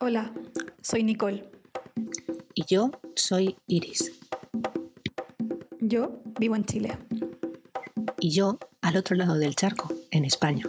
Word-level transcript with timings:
Hola, 0.00 0.32
soy 0.80 1.02
Nicole. 1.02 1.50
Y 2.54 2.64
yo 2.64 2.90
soy 3.14 3.56
Iris. 3.66 4.12
Yo 5.80 6.22
vivo 6.38 6.56
en 6.56 6.64
Chile. 6.64 6.98
Y 8.18 8.30
yo 8.30 8.58
al 8.80 8.96
otro 8.96 9.16
lado 9.16 9.34
del 9.34 9.54
charco, 9.54 9.88
en 10.10 10.24
España. 10.24 10.64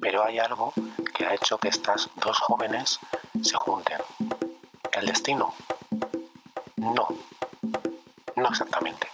Pero 0.00 0.24
hay 0.24 0.38
algo 0.38 0.72
que 1.16 1.26
ha 1.26 1.34
hecho 1.34 1.58
que 1.58 1.68
estas 1.68 2.08
dos 2.24 2.38
jóvenes 2.38 3.00
se 3.42 3.56
junten. 3.56 3.98
¿El 4.92 5.06
destino? 5.06 5.52
No. 6.76 7.08
No 8.36 8.48
exactamente. 8.48 9.08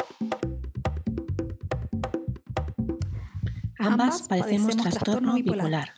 Ambas, 3.80 4.22
padecemos 4.28 4.76
trastorno 4.76 5.34
bipolar. 5.34 5.94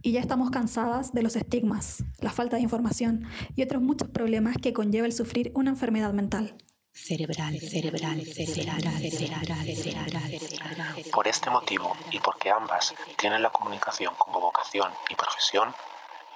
Y 0.00 0.12
ya 0.12 0.20
estamos 0.20 0.50
cansadas 0.50 1.12
de 1.12 1.22
los 1.22 1.34
estigmas, 1.34 2.04
la 2.20 2.30
falta 2.30 2.56
de 2.56 2.62
información 2.62 3.26
y 3.56 3.62
otros 3.62 3.82
muchos 3.82 4.08
problemas 4.10 4.56
que 4.58 4.72
conlleva 4.72 5.06
el 5.06 5.12
sufrir 5.12 5.50
una 5.54 5.70
enfermedad 5.70 6.12
mental. 6.12 6.56
Cerebral, 6.92 7.58
cerebral, 7.58 8.24
cerebral, 8.24 9.10
cerebral, 9.10 9.66
cerebral, 9.66 11.02
Por 11.12 11.26
este 11.26 11.50
motivo 11.50 11.96
y 12.12 12.20
porque 12.20 12.50
ambas 12.50 12.94
tienen 13.16 13.42
la 13.42 13.50
comunicación 13.50 14.14
como 14.16 14.40
vocación 14.40 14.92
y 15.10 15.16
profesión, 15.16 15.74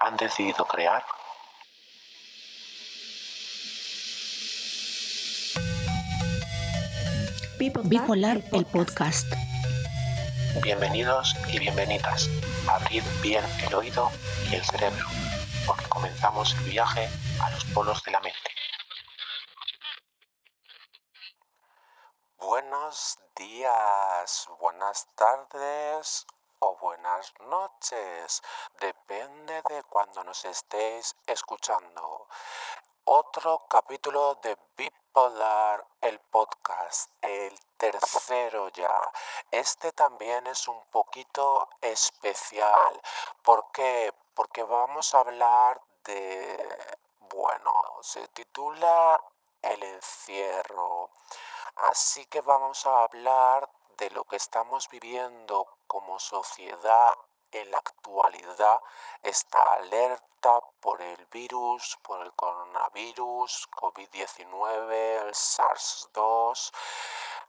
han 0.01 0.17
decidido 0.17 0.65
crear 0.65 1.05
Bipolar, 7.59 8.43
el 8.53 8.65
podcast. 8.67 9.48
Bienvenidos 10.69 11.35
y 11.49 11.59
bienvenidas. 11.59 12.29
Abrid 12.69 13.03
bien 13.23 13.43
el 13.67 13.75
oído 13.75 14.11
y 14.51 14.57
el 14.57 14.65
cerebro, 14.67 15.07
porque 15.67 15.89
comenzamos 15.89 16.53
el 16.59 16.65
viaje 16.65 17.09
a 17.43 17.49
los 17.49 17.65
polos 17.73 18.05
de 18.05 18.11
la 18.11 18.21
mente. 18.21 18.51
Buenos 22.37 23.19
días, 23.35 24.47
buenas 24.61 25.09
tardes 25.15 26.27
o 26.59 26.77
buenas 26.77 27.33
noches. 27.49 28.43
Depende 28.79 29.63
de 29.71 29.83
cuando 29.85 30.23
nos 30.23 30.45
estéis 30.45 31.17
escuchando. 31.27 32.29
Otro 33.11 33.65
capítulo 33.71 34.35
de 34.43 34.55
Bipolar, 34.77 35.83
el 36.03 36.19
podcast, 36.19 37.11
el 37.23 37.59
tercero 37.79 38.69
ya. 38.69 39.01
Este 39.51 39.93
también 39.93 40.47
es 40.47 40.69
un 40.69 40.79
poquito 40.91 41.71
especial. 41.81 43.01
¿Por 43.43 43.73
qué? 43.73 44.13
Porque 44.35 44.63
vamos 44.63 45.15
a 45.15 45.21
hablar 45.21 45.81
de... 46.05 46.99
Bueno, 47.31 47.73
se 48.03 48.29
titula 48.29 49.19
El 49.63 49.83
encierro. 49.85 51.09
Así 51.91 52.27
que 52.27 52.43
vamos 52.43 52.85
a 52.85 53.05
hablar 53.05 53.71
de 53.97 54.11
lo 54.11 54.25
que 54.25 54.37
estamos 54.37 54.87
viviendo 54.91 55.67
como 55.87 56.19
sociedad 56.19 57.15
en 57.53 57.71
la 57.71 57.79
actualidad 57.79 58.81
está 59.23 59.61
alerta 59.75 60.61
por 60.81 61.01
el 61.01 61.27
virus, 61.27 61.99
por 62.03 62.21
el 62.23 62.33
coronavirus, 62.33 63.69
COVID-19, 63.71 64.93
el 65.23 65.35
SARS-2. 65.35 66.73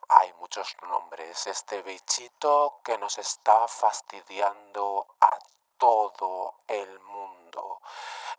Hay 0.10 0.34
muchos 0.40 0.76
nombres. 0.84 1.48
Este 1.48 1.82
bichito 1.84 2.80
que 2.84 2.98
nos 2.98 3.18
está 3.18 3.68
fastidiando 3.68 5.08
a 5.22 5.38
todo 5.78 6.56
el 6.68 7.00
mundo. 7.02 7.82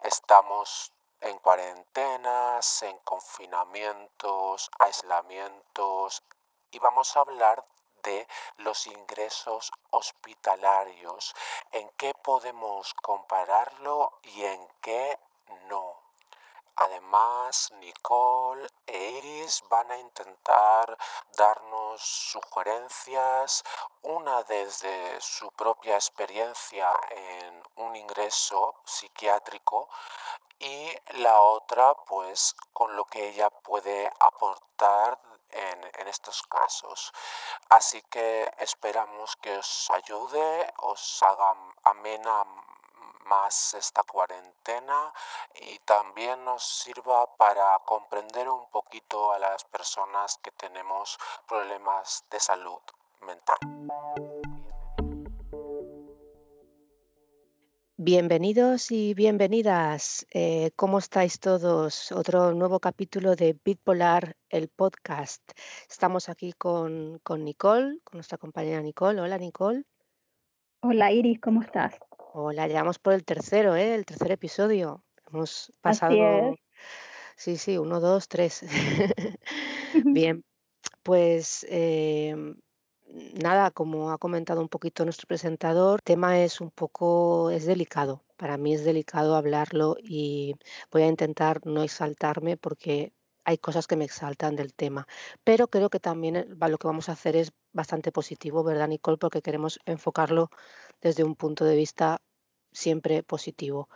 Estamos 0.03 0.92
en 1.21 1.38
cuarentenas, 1.38 2.82
en 2.82 2.97
confinamientos, 2.98 4.71
aislamientos 4.78 6.22
y 6.71 6.78
vamos 6.78 7.16
a 7.16 7.21
hablar 7.21 7.65
de 8.03 8.27
los 8.59 8.87
ingresos 8.87 9.71
hospitalarios, 9.91 11.34
en 11.72 11.88
qué 11.97 12.12
podemos 12.15 12.94
compararlo 12.94 14.12
y 14.22 14.44
en 14.44 14.69
qué 14.81 15.19
no. 15.69 16.00
Además, 16.77 17.72
Nicole 17.72 18.66
e 18.87 19.10
Iris 19.10 19.62
van 19.69 19.91
a 19.91 19.99
intentar 19.99 20.97
darnos 21.37 22.00
sugerencias, 22.00 23.62
una 24.03 24.43
desde 24.44 25.21
su 25.21 25.50
propia 25.50 25.97
experiencia 25.97 26.91
en 27.10 27.62
un 27.77 27.97
ingreso 27.97 28.77
psiquiátrico 28.84 29.91
y 30.59 30.91
la 31.19 31.41
otra 31.41 31.94
pues 32.06 32.55
con 32.72 32.97
lo 32.97 33.05
que 33.05 33.28
ella 33.28 33.50
puede 33.50 34.10
aportar 34.19 35.19
en, 35.53 36.09
estos 36.09 36.43
casos. 36.43 37.12
Así 37.69 38.03
que 38.03 38.53
esperamos 38.59 39.37
que 39.37 39.56
os 39.59 39.88
ayude, 39.91 40.72
os 40.78 41.22
haga 41.22 41.55
amena 41.84 42.44
más 43.27 43.75
esta 43.75 44.03
cuarentena 44.03 45.12
y 45.55 45.78
también 45.81 46.44
nos 46.44 46.65
sirva 46.65 47.37
para 47.37 47.78
comprender 47.84 48.49
un 48.49 48.69
poquito 48.71 49.33
a 49.33 49.39
las 49.39 49.62
personas 49.65 50.39
que 50.43 50.50
tenemos 50.50 51.16
problemas 51.47 52.25
de 52.28 52.41
salud 52.41 52.83
mental. 53.21 53.59
Bienvenidos 58.03 58.91
y 58.93 59.12
bienvenidas. 59.12 60.27
Eh, 60.33 60.71
¿Cómo 60.75 61.00
estáis 61.00 61.38
todos? 61.38 62.11
Otro 62.12 62.55
nuevo 62.55 62.81
capítulo 62.81 63.37
de 63.37 63.59
Bitpolar, 63.62 64.38
el 64.49 64.69
podcast. 64.69 65.43
Estamos 65.87 66.31
aquí 66.31 66.55
con, 66.55 67.19
con 67.22 67.44
Nicole, 67.44 67.99
con 68.03 68.16
nuestra 68.16 68.39
compañera 68.39 68.81
Nicole. 68.81 69.21
Hola, 69.21 69.37
Nicole. 69.37 69.84
Hola, 70.81 71.12
Iris, 71.12 71.41
¿cómo 71.43 71.60
estás? 71.60 71.99
Hola, 72.33 72.66
llegamos 72.69 72.99
por 72.99 73.12
el 73.12 73.22
tercero, 73.22 73.77
¿eh? 73.77 73.94
el 73.94 74.06
tercer 74.06 74.33
episodio. 74.33 75.05
Hemos 75.31 75.71
pasado. 75.83 76.56
Sí, 77.37 77.59
sí, 77.59 77.77
uno, 77.77 78.00
dos, 78.00 78.28
tres. 78.28 78.65
Bien, 80.06 80.43
pues 81.03 81.66
em, 81.69 82.56
nada, 83.43 83.71
como 83.71 84.10
ha 84.12 84.19
comentado 84.19 84.60
un 84.60 84.69
poquito 84.69 85.04
nuestro 85.04 85.26
presentador, 85.26 86.00
el 86.00 86.04
tema 86.04 86.41
es 86.41 86.60
un 86.60 86.71
poco, 86.71 87.50
es 87.50 87.66
delicado. 87.66 88.22
Para 88.37 88.56
mí 88.56 88.75
es 88.75 88.84
delicado 88.84 89.37
hablarlo 89.37 89.97
y 90.03 90.54
voy 90.91 91.03
a 91.03 91.09
intentar 91.09 91.66
no 91.66 91.82
exaltarme 91.82 92.56
porque 92.56 93.12
hay 93.44 93.59
cosas 93.59 93.87
que 93.87 93.97
me 93.97 94.04
exaltan 94.04 94.56
del 94.56 94.75
tema. 94.75 95.06
Pero 95.44 95.69
creo 95.69 95.91
que 95.91 96.00
también 96.00 96.37
eh, 96.37 96.47
lo 96.69 96.78
que 96.78 96.87
vamos 96.87 97.09
a 97.09 97.12
hacer 97.12 97.37
es 97.37 97.53
bastante 97.72 98.12
positivo, 98.12 98.62
¿verdad, 98.65 98.88
Nicole? 98.88 99.19
Porque 99.19 99.42
queremos 99.42 99.81
enfocarlo 99.87 100.50
desde 101.00 101.25
un 101.25 101.37
punto 101.37 101.65
de 101.65 101.77
vista 101.77 102.21
siempre 102.72 103.22
positivo, 103.22 103.88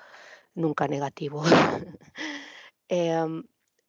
nunca 0.54 0.88
negativo. 0.88 1.42
Em, 2.88 3.44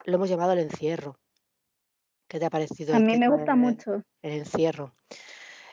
lo 0.05 0.15
hemos 0.15 0.29
llamado 0.29 0.53
el 0.53 0.59
encierro. 0.59 1.17
¿Qué 2.27 2.39
te 2.39 2.45
ha 2.45 2.49
parecido? 2.49 2.95
A 2.95 2.99
mí 2.99 3.17
me 3.17 3.27
gusta 3.27 3.55
mucho. 3.55 4.03
El 4.21 4.33
encierro. 4.39 4.93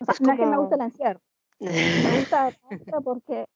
es 0.06 0.18
que 0.18 0.46
me 0.46 0.58
gusta 0.58 0.74
el 0.76 0.82
encierro. 0.82 1.20
Me 1.60 2.18
gusta 2.18 2.50
porque 3.04 3.46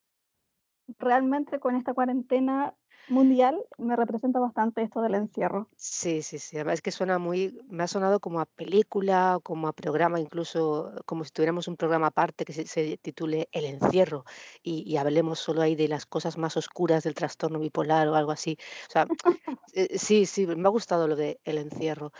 realmente 0.98 1.58
con 1.58 1.74
esta 1.74 1.92
cuarentena 1.92 2.72
mundial 3.08 3.56
me 3.78 3.96
representa 3.96 4.38
bastante 4.38 4.82
esto 4.82 5.00
del 5.00 5.14
encierro. 5.14 5.68
Sí, 5.76 6.22
sí, 6.22 6.38
sí. 6.38 6.56
Además 6.56 6.74
es 6.74 6.82
que 6.82 6.90
suena 6.90 7.18
muy, 7.18 7.58
me 7.68 7.84
ha 7.84 7.86
sonado 7.86 8.20
como 8.20 8.40
a 8.40 8.46
película, 8.46 9.38
como 9.42 9.68
a 9.68 9.72
programa, 9.72 10.20
incluso 10.20 10.92
como 11.04 11.24
si 11.24 11.30
tuviéramos 11.30 11.68
un 11.68 11.76
programa 11.76 12.08
aparte 12.08 12.44
que 12.44 12.52
se, 12.52 12.96
titule 12.98 13.48
El 13.52 13.64
encierro 13.64 14.24
y, 14.62 14.96
hablemos 14.96 15.38
solo 15.38 15.62
ahí 15.62 15.76
de 15.76 15.88
las 15.88 16.06
cosas 16.06 16.38
más 16.38 16.56
oscuras 16.56 17.04
del 17.04 17.14
trastorno 17.14 17.58
bipolar 17.58 18.08
o 18.08 18.14
algo 18.14 18.32
así. 18.32 18.56
O 18.88 18.90
sea, 18.90 19.06
eh, 19.74 19.98
sí, 19.98 20.26
sí, 20.26 20.46
me 20.46 20.66
ha 20.66 20.70
gustado 20.70 21.06
lo 21.06 21.16
de 21.16 21.40
El 21.44 21.58
encierro, 21.58 22.12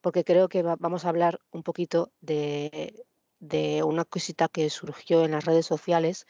porque 0.00 0.24
creo 0.24 0.48
que 0.48 0.62
vamos 0.62 1.04
a 1.04 1.08
hablar 1.08 1.40
un 1.50 1.62
poquito 1.62 2.12
de, 2.20 3.04
de 3.40 3.82
una 3.82 4.04
cosita 4.04 4.48
que 4.48 4.70
surgió 4.70 5.24
en 5.24 5.32
las 5.32 5.44
redes 5.44 5.66
sociales 5.66 6.26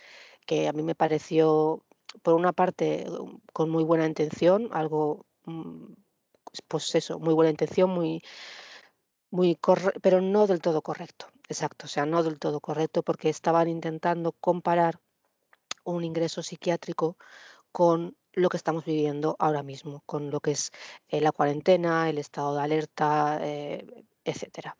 que 0.46 0.68
a 0.68 0.72
mí 0.72 0.82
me 0.82 0.94
pareció 0.94 1.84
por 2.22 2.34
una 2.34 2.52
parte, 2.52 3.06
um, 3.10 3.40
con 3.52 3.70
muy 3.70 3.84
buena 3.84 4.06
intención, 4.06 4.68
algo, 4.72 5.26
mm, 5.46 5.92
pues 6.68 6.94
eso, 6.94 7.18
muy 7.18 7.34
buena 7.34 7.50
intención, 7.50 7.90
muy, 7.90 8.22
muy 9.30 9.58
pero 10.02 10.20
no 10.20 10.46
del 10.46 10.60
todo 10.60 10.82
correcto, 10.82 11.26
exacto, 11.48 11.86
o 11.86 11.88
sea, 11.88 12.06
no 12.06 12.22
del 12.22 12.38
todo 12.38 12.60
correcto 12.60 13.02
porque 13.02 13.28
estaban 13.28 13.68
intentando 13.68 14.32
comparar 14.32 15.00
un 15.84 16.04
ingreso 16.04 16.42
psiquiátrico 16.42 17.16
con 17.72 18.16
lo 18.32 18.48
que 18.48 18.56
estamos 18.56 18.84
viviendo 18.84 19.36
ahora 19.38 19.62
mismo, 19.62 20.02
con 20.06 20.30
lo 20.30 20.40
que 20.40 20.52
es 20.52 20.70
eh, 21.08 21.20
la 21.20 21.32
cuarentena, 21.32 22.08
el 22.08 22.18
estado 22.18 22.54
de 22.56 22.62
alerta, 22.62 23.38
eh, 23.42 23.86
etcétera. 24.24 24.76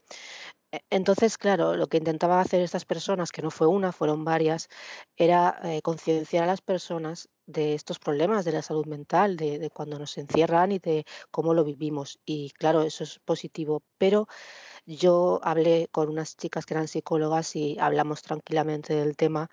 E 0.72 0.78
entonces, 0.90 1.36
claro, 1.36 1.74
lo 1.76 1.88
que 1.88 1.96
intentaban 1.96 2.38
hacer 2.40 2.60
estas 2.62 2.84
personas, 2.84 3.32
que 3.32 3.42
no 3.42 3.50
fue 3.50 3.66
una, 3.66 3.90
fueron 3.92 4.24
varias, 4.24 4.68
era, 5.16 5.58
eh, 5.64 5.82
concienciar 5.82 6.44
a 6.44 6.46
las 6.46 6.60
personas 6.62 7.28
de 7.46 7.74
estos 7.74 7.98
problemas 7.98 8.44
de 8.44 8.52
la 8.52 8.62
salud 8.62 8.86
mental, 8.86 9.36
de 9.36 9.68
cuando 9.74 9.98
nos 9.98 10.16
encierran 10.16 10.70
y 10.70 10.78
de 10.78 11.04
cómo 11.32 11.54
lo 11.54 11.64
vivimos. 11.64 12.20
Y 12.24 12.50
claro, 12.50 12.82
eso 12.82 13.02
es 13.02 13.18
positivo, 13.24 13.82
pero 13.98 14.28
yo 14.86 15.40
hablé 15.44 15.88
con 15.92 16.08
unas 16.10 16.36
chicas 16.36 16.66
que 16.66 16.74
eran 16.74 16.88
psicólogas 16.88 17.56
y 17.56 17.78
hablamos 17.80 18.22
tranquilamente 18.22 18.94
del 18.94 19.16
tema 19.16 19.50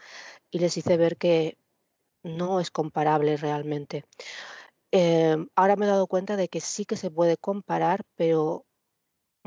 y 0.51 0.59
les 0.59 0.77
hice 0.77 0.97
ver 0.97 1.17
que 1.17 1.57
no 2.23 2.59
es 2.61 2.71
comparable 2.71 3.37
realmente. 3.37 4.05
Em, 4.91 5.49
ahora 5.55 5.77
me 5.77 5.85
he 5.87 5.89
dado 5.89 6.07
cuenta 6.07 6.37
de 6.37 6.49
que 6.49 6.61
sí 6.61 6.85
que 6.85 6.97
se 6.97 7.11
puede 7.11 7.37
comparar, 7.37 8.03
pero 8.17 8.66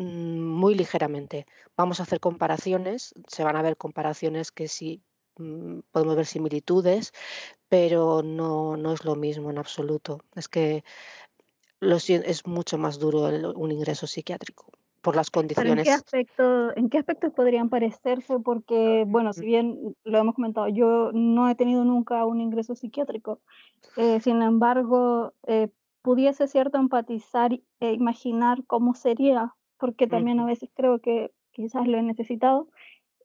muy 0.00 0.74
ligeramente. 0.74 1.46
Vamos 1.76 2.00
a 2.00 2.04
hacer 2.04 2.20
comparaciones, 2.20 3.14
se 3.26 3.44
van 3.44 3.56
a 3.56 3.62
ver 3.62 3.76
comparaciones 3.76 4.50
que 4.50 4.68
sí 4.68 5.02
mm, 5.36 5.80
podemos 5.90 6.16
ver 6.16 6.26
similitudes, 6.26 7.12
pero 7.68 8.22
no, 8.22 8.76
no 8.76 8.92
es 8.92 9.04
lo 9.04 9.14
mismo 9.14 9.50
en 9.50 9.58
absoluto. 9.58 10.20
Es 10.34 10.48
que 10.48 10.84
lo 11.80 11.96
es 11.96 12.46
mucho 12.46 12.78
más 12.78 12.98
duro 12.98 13.22
un 13.54 13.72
ingreso 13.72 14.06
psiquiátrico 14.06 14.66
por 15.00 15.16
las 15.16 15.30
condiciones. 15.30 15.78
¿en 15.78 15.84
qué, 15.84 15.90
aspecto, 15.90 16.76
¿en 16.76 16.90
qué 16.90 16.98
aspectos 16.98 17.32
podrían 17.32 17.70
parecerse? 17.70 18.38
Porque, 18.38 19.04
bueno, 19.06 19.32
si 19.32 19.46
bien 19.46 19.96
lo 20.04 20.18
hemos 20.18 20.34
comentado, 20.34 20.68
yo 20.68 21.10
no 21.12 21.48
he 21.48 21.54
tenido 21.54 21.84
nunca 21.84 22.26
un 22.26 22.40
ingreso 22.40 22.74
psiquiátrico. 22.74 23.40
Eh, 23.96 24.20
sin 24.20 24.42
embargo, 24.42 25.32
eh, 25.46 25.68
pudiese 26.02 26.48
cierto 26.48 26.78
empatizar 26.78 27.58
e 27.80 27.92
imaginar 27.92 28.62
cómo 28.66 28.94
sería 28.94 29.54
porque 29.80 30.06
también 30.06 30.38
a 30.38 30.44
veces 30.44 30.70
creo 30.74 31.00
que 31.00 31.32
quizás 31.50 31.88
lo 31.88 31.98
he 31.98 32.02
necesitado. 32.02 32.68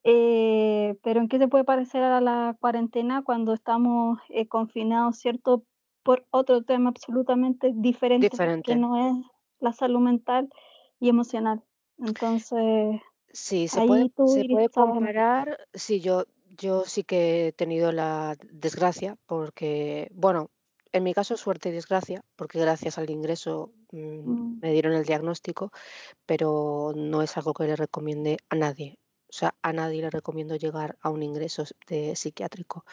Eh, 0.03 0.95
pero 1.03 1.19
¿en 1.19 1.27
qué 1.27 1.37
se 1.37 1.47
puede 1.47 1.63
parecer 1.63 2.03
a 2.03 2.21
la 2.21 2.55
cuarentena 2.59 3.23
cuando 3.23 3.53
estamos 3.53 4.19
eh, 4.29 4.47
confinados, 4.47 5.17
cierto? 5.17 5.63
Por 6.03 6.25
otro 6.29 6.63
tema 6.63 6.91
absolutamente 6.91 7.71
diferente, 7.73 8.29
que 8.63 8.75
no 8.75 8.95
es 8.97 9.25
la 9.59 9.73
salud 9.73 9.99
mental 9.99 10.49
y 10.99 11.09
emocional. 11.09 11.63
Entonces, 11.97 13.01
sí, 13.33 13.67
se 13.67 13.85
puede, 13.87 14.11
se 14.27 14.45
puede 14.45 14.69
comparar. 14.69 15.57
Sí, 15.73 15.99
yo, 15.99 16.25
yo 16.55 16.83
sí 16.85 17.03
que 17.03 17.47
he 17.47 17.51
tenido 17.51 17.91
la 17.91 18.35
desgracia 18.51 19.17
porque, 19.25 20.11
bueno, 20.13 20.51
en 20.91 21.03
mi 21.03 21.13
caso 21.13 21.35
suerte 21.35 21.69
y 21.69 21.71
desgracia, 21.71 22.23
porque 22.35 22.59
gracias 22.59 22.97
al 22.97 23.09
ingreso 23.09 23.71
mm, 23.95 24.29
mm. 24.29 24.59
me 24.61 24.71
dieron 24.71 24.93
el 24.93 25.05
diagnóstico, 25.05 25.71
pero 26.25 26.93
no 26.95 27.21
es 27.21 27.37
algo 27.37 27.53
que 27.53 27.65
le 27.65 27.75
recomiende 27.75 28.37
a 28.49 28.55
nadie. 28.55 28.99
O 29.29 29.33
sea, 29.33 29.55
a 29.61 29.73
nadie 29.73 30.01
le 30.01 30.09
recomiendo 30.09 30.55
llegar 30.55 30.97
a 31.01 31.09
un 31.09 31.23
ingreso 31.23 31.65
de 31.87 32.15
psiquiátrico. 32.15 32.85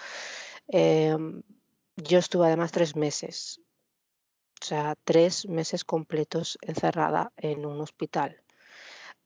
Em, 0.69 1.43
yo 1.97 2.19
estuve 2.19 2.47
además 2.47 2.73
tres 2.73 2.97
meses, 2.97 3.61
o 4.61 4.65
sea, 4.65 4.97
tres 5.05 5.47
meses 5.49 5.85
completos 5.85 6.59
encerrada 6.63 7.33
en 7.37 7.67
un 7.67 7.81
hospital. 7.81 8.43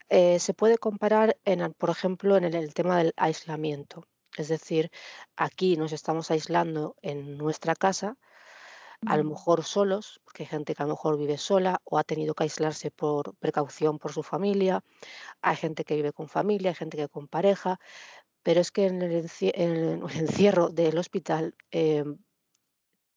Eh, 0.08 0.38
se 0.38 0.54
puede 0.54 0.78
comparar, 0.78 1.36
en, 1.44 1.72
por 1.74 1.90
ejemplo, 1.90 2.36
en 2.36 2.44
el 2.44 2.74
tema 2.74 2.98
del 2.98 3.12
aislamiento. 3.16 4.06
Es 4.36 4.48
decir, 4.48 4.90
aquí 5.36 5.76
nos 5.76 5.92
estamos 5.92 6.30
aislando 6.30 6.96
en 7.02 7.38
nuestra 7.38 7.74
casa, 7.74 8.18
a 9.04 9.16
lo 9.16 9.24
mejor 9.24 9.64
solos, 9.64 10.20
porque 10.24 10.44
hay 10.44 10.48
gente 10.48 10.74
que 10.74 10.82
a 10.82 10.86
lo 10.86 10.92
mejor 10.92 11.18
vive 11.18 11.38
sola 11.38 11.80
o 11.84 11.98
ha 11.98 12.04
tenido 12.04 12.34
que 12.34 12.44
aislarse 12.44 12.90
por 12.90 13.34
precaución 13.36 13.98
por 13.98 14.12
su 14.12 14.22
familia, 14.22 14.82
hay 15.42 15.56
gente 15.56 15.84
que 15.84 15.96
vive 15.96 16.12
con 16.12 16.28
familia, 16.28 16.70
hay 16.70 16.76
gente 16.76 16.96
que 16.96 17.08
con 17.08 17.28
pareja, 17.28 17.80
pero 18.42 18.60
es 18.60 18.70
que 18.72 18.86
en 18.86 19.02
el, 19.02 19.28
encierro 20.14 20.68
del 20.68 20.98
hospital 20.98 21.54
em, 21.70 22.18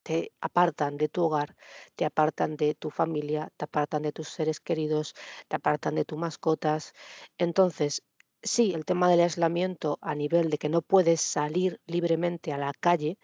te 0.03 0.31
apartan 0.41 0.97
de 0.97 1.09
tu 1.09 1.23
hogar, 1.25 1.55
te 1.95 2.05
apartan 2.05 2.55
de 2.57 2.75
tu 2.75 2.89
familia, 2.89 3.51
te 3.57 3.65
apartan 3.65 4.01
de 4.01 4.11
tus 4.11 4.29
seres 4.29 4.59
queridos, 4.59 5.13
te 5.47 5.55
apartan 5.57 5.95
de 5.95 6.05
tus 6.05 6.17
mascotas. 6.17 6.93
Entonces, 7.37 8.03
sí, 8.41 8.73
el 8.73 8.85
tema 8.85 9.09
del 9.09 9.21
aislamiento 9.21 9.99
a 10.01 10.15
nivel 10.15 10.49
de 10.49 10.57
que 10.57 10.69
no 10.69 10.81
puedes 10.81 11.21
salir 11.21 11.79
libremente 11.85 12.53
a 12.53 12.57
la 12.57 12.73
calle, 12.79 13.19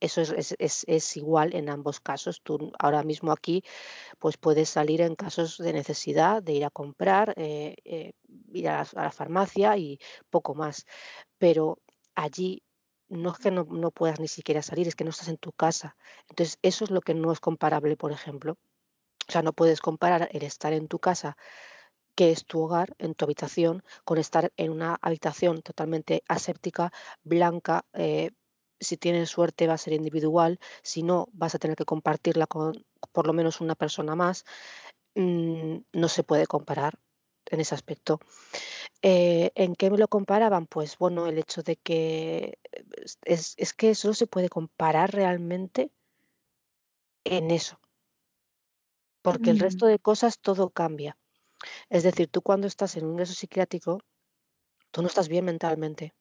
eso 0.00 0.22
es, 0.22 1.16
igual 1.16 1.54
en 1.54 1.68
ambos 1.68 2.00
casos. 2.00 2.40
Tú 2.42 2.72
ahora 2.78 3.02
mismo 3.02 3.32
aquí 3.32 3.62
pues 4.18 4.36
puedes 4.36 4.68
salir 4.70 5.00
en 5.02 5.14
casos 5.14 5.58
de 5.58 5.72
necesidad 5.72 6.42
de 6.42 6.54
ir 6.54 6.64
a 6.64 6.70
comprar, 6.70 7.34
eh, 7.36 7.76
eh, 7.84 8.12
ir 8.52 8.68
a 8.68 8.86
la, 8.92 9.10
farmacia 9.12 9.76
y 9.76 9.98
poco 10.30 10.54
más. 10.54 10.86
Pero 11.38 11.78
allí 12.14 12.62
no 13.08 13.32
es 13.32 13.38
que 13.38 13.50
no, 13.50 13.64
no 13.64 13.90
puedas 13.90 14.20
ni 14.20 14.28
siquiera 14.28 14.62
salir, 14.62 14.88
es 14.88 14.96
que 14.96 15.04
no 15.04 15.10
estás 15.10 15.28
en 15.28 15.38
tu 15.38 15.52
casa. 15.52 15.96
Entonces 16.28 16.58
eso 16.62 16.84
es 16.84 16.90
lo 16.90 17.00
que 17.00 17.14
no 17.14 17.32
es 17.32 17.40
comparable, 17.40 17.96
por 17.96 18.12
ejemplo. 18.12 18.56
O 19.28 19.32
sea, 19.32 19.42
no 19.42 19.52
puedes 19.52 19.80
comparar 19.80 20.28
el 20.32 20.42
estar 20.42 20.72
en 20.72 20.88
tu 20.88 20.98
casa 20.98 21.36
que 22.14 22.32
es 22.32 22.44
tu 22.44 22.60
hogar, 22.60 22.94
en 22.98 23.14
tu 23.14 23.24
habitación, 23.24 23.82
con 24.04 24.18
estar 24.18 24.52
en 24.56 24.72
una 24.72 24.98
habitación 25.00 25.62
totalmente 25.62 26.22
aséptica, 26.28 26.92
blanca, 27.22 27.86
eh, 27.94 28.30
si 28.80 28.96
tienes 28.96 29.30
suerte 29.30 29.66
va 29.66 29.74
a 29.74 29.78
ser 29.78 29.92
individual, 29.92 30.58
si 30.82 31.02
no 31.02 31.28
vas 31.32 31.54
a 31.54 31.58
tener 31.58 31.76
que 31.76 31.84
compartirla 31.84 32.46
con 32.46 32.84
por 33.12 33.26
lo 33.26 33.32
menos 33.32 33.60
una 33.60 33.74
persona 33.74 34.16
más, 34.16 34.44
mm, 35.14 35.78
no 35.92 36.08
se 36.08 36.24
puede 36.24 36.46
comparar 36.46 36.98
en 37.46 37.60
ese 37.60 37.74
aspecto. 37.74 38.20
Eh, 39.02 39.52
¿En 39.54 39.74
qué 39.76 39.90
me 39.90 39.98
lo 39.98 40.08
comparaban? 40.08 40.66
Pues 40.66 40.98
bueno, 40.98 41.26
el 41.26 41.38
hecho 41.38 41.62
de 41.62 41.76
que 41.76 42.58
es, 43.24 43.54
es 43.56 43.74
que 43.74 43.94
solo 43.94 44.14
se 44.14 44.26
puede 44.26 44.48
comparar 44.48 45.12
realmente 45.12 45.92
en 47.24 47.50
eso, 47.50 47.80
porque 49.22 49.50
el 49.50 49.58
resto 49.60 49.86
mm. 49.86 49.88
de 49.90 49.98
cosas 49.98 50.38
todo 50.40 50.70
cambia. 50.70 51.18
Es 51.90 52.02
decir, 52.04 52.28
tú 52.28 52.42
cuando 52.42 52.66
estás 52.66 52.96
en 52.96 53.04
un 53.04 53.12
ingreso 53.12 53.34
psiquiátrico, 53.34 54.00
tú 54.90 55.02
no 55.02 55.08
estás 55.08 55.28
bien 55.28 55.44
mentalmente 55.44 56.14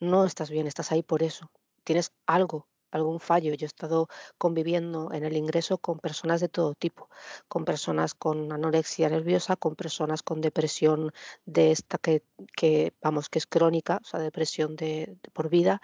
no 0.00 0.24
estás 0.24 0.50
bien, 0.50 0.66
estás 0.66 0.92
ahí 0.92 1.02
por 1.02 1.22
eso, 1.22 1.50
tienes 1.84 2.12
algo 2.26 2.68
algún 2.94 3.20
fallo. 3.20 3.54
Yo 3.54 3.64
he 3.64 3.66
estado 3.66 4.08
conviviendo 4.38 5.12
en 5.12 5.24
el 5.24 5.36
ingreso 5.36 5.78
con 5.78 5.98
personas 5.98 6.40
de 6.40 6.48
todo 6.48 6.74
tipo, 6.74 7.08
con 7.48 7.64
personas 7.64 8.14
con 8.14 8.52
anorexia 8.52 9.08
nerviosa, 9.08 9.56
con 9.56 9.74
personas 9.76 10.22
con 10.22 10.40
depresión 10.40 11.12
de 11.44 11.72
esta 11.72 11.98
que, 11.98 12.22
que 12.56 12.94
vamos, 13.02 13.28
que 13.28 13.38
es 13.38 13.46
crónica, 13.46 14.00
o 14.02 14.06
sea, 14.06 14.20
depresión 14.20 14.76
de, 14.76 15.18
por 15.32 15.48
vida, 15.48 15.80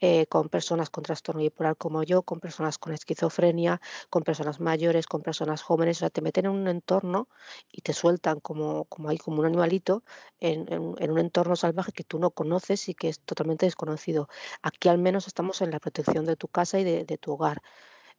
eh, 0.00 0.26
con 0.26 0.48
personas 0.48 0.90
con 0.90 1.04
trastorno 1.04 1.42
bipolar 1.42 1.76
como 1.76 2.02
yo, 2.02 2.22
con 2.22 2.40
personas 2.40 2.78
con 2.78 2.92
esquizofrenia, 2.92 3.80
con 4.10 4.22
personas 4.22 4.60
mayores, 4.60 5.06
con 5.06 5.22
personas 5.22 5.62
jóvenes, 5.62 5.98
o 5.98 6.00
sea, 6.00 6.10
te 6.10 6.22
meten 6.22 6.46
en 6.46 6.52
un 6.52 6.68
entorno 6.68 7.28
y 7.70 7.82
te 7.82 7.92
sueltan 7.92 8.40
como, 8.40 8.84
como 8.86 9.08
hay 9.08 9.18
como 9.18 9.40
un 9.40 9.46
animalito 9.46 10.04
en, 10.40 10.66
en 10.70 11.10
un 11.10 11.18
entorno 11.18 11.56
salvaje 11.56 11.92
que 11.92 12.04
tú 12.04 12.18
no 12.18 12.30
conoces 12.30 12.88
y 12.88 12.94
que 12.94 13.08
es 13.08 13.20
totalmente 13.20 13.66
desconocido. 13.66 14.28
Aquí 14.62 14.88
al 14.88 14.98
menos 14.98 15.26
estamos 15.26 15.60
en 15.62 15.70
la 15.70 15.80
protección 15.80 16.24
de 16.24 16.36
tu 16.36 16.43
casa 16.48 16.78
y 16.80 16.84
de, 16.84 17.18
tu 17.18 17.32
hogar. 17.32 17.62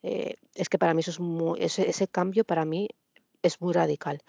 Eh, 0.04 0.36
es 0.54 0.70
que 0.70 0.78
para 0.78 0.94
mí 0.94 1.02
eso 1.02 1.12
es 1.12 1.20
muy, 1.20 1.62
ese, 1.62 1.90
ese 1.90 2.08
cambio 2.08 2.44
para 2.44 2.66
mí 2.66 2.90
es 3.46 3.62
muy 3.62 3.74
radical. 3.74 4.22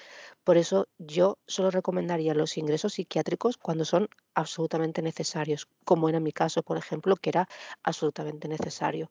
Por 0.45 0.57
eso 0.57 0.88
yo 0.99 1.38
solo 1.47 1.71
recomendaría 1.71 2.35
los 2.35 2.57
ingresos 2.59 2.95
psiquiátricos 2.95 3.57
cuando 3.57 3.85
son 3.85 4.09
absolutamente 4.35 5.03
necesarios, 5.03 5.69
como 5.85 6.09
era 6.09 6.21
mi 6.21 6.33
caso, 6.33 6.62
por 6.62 6.76
ejemplo, 6.76 7.17
que 7.17 7.31
era 7.31 7.49
absolutamente 7.83 8.49
necesario. 8.49 9.11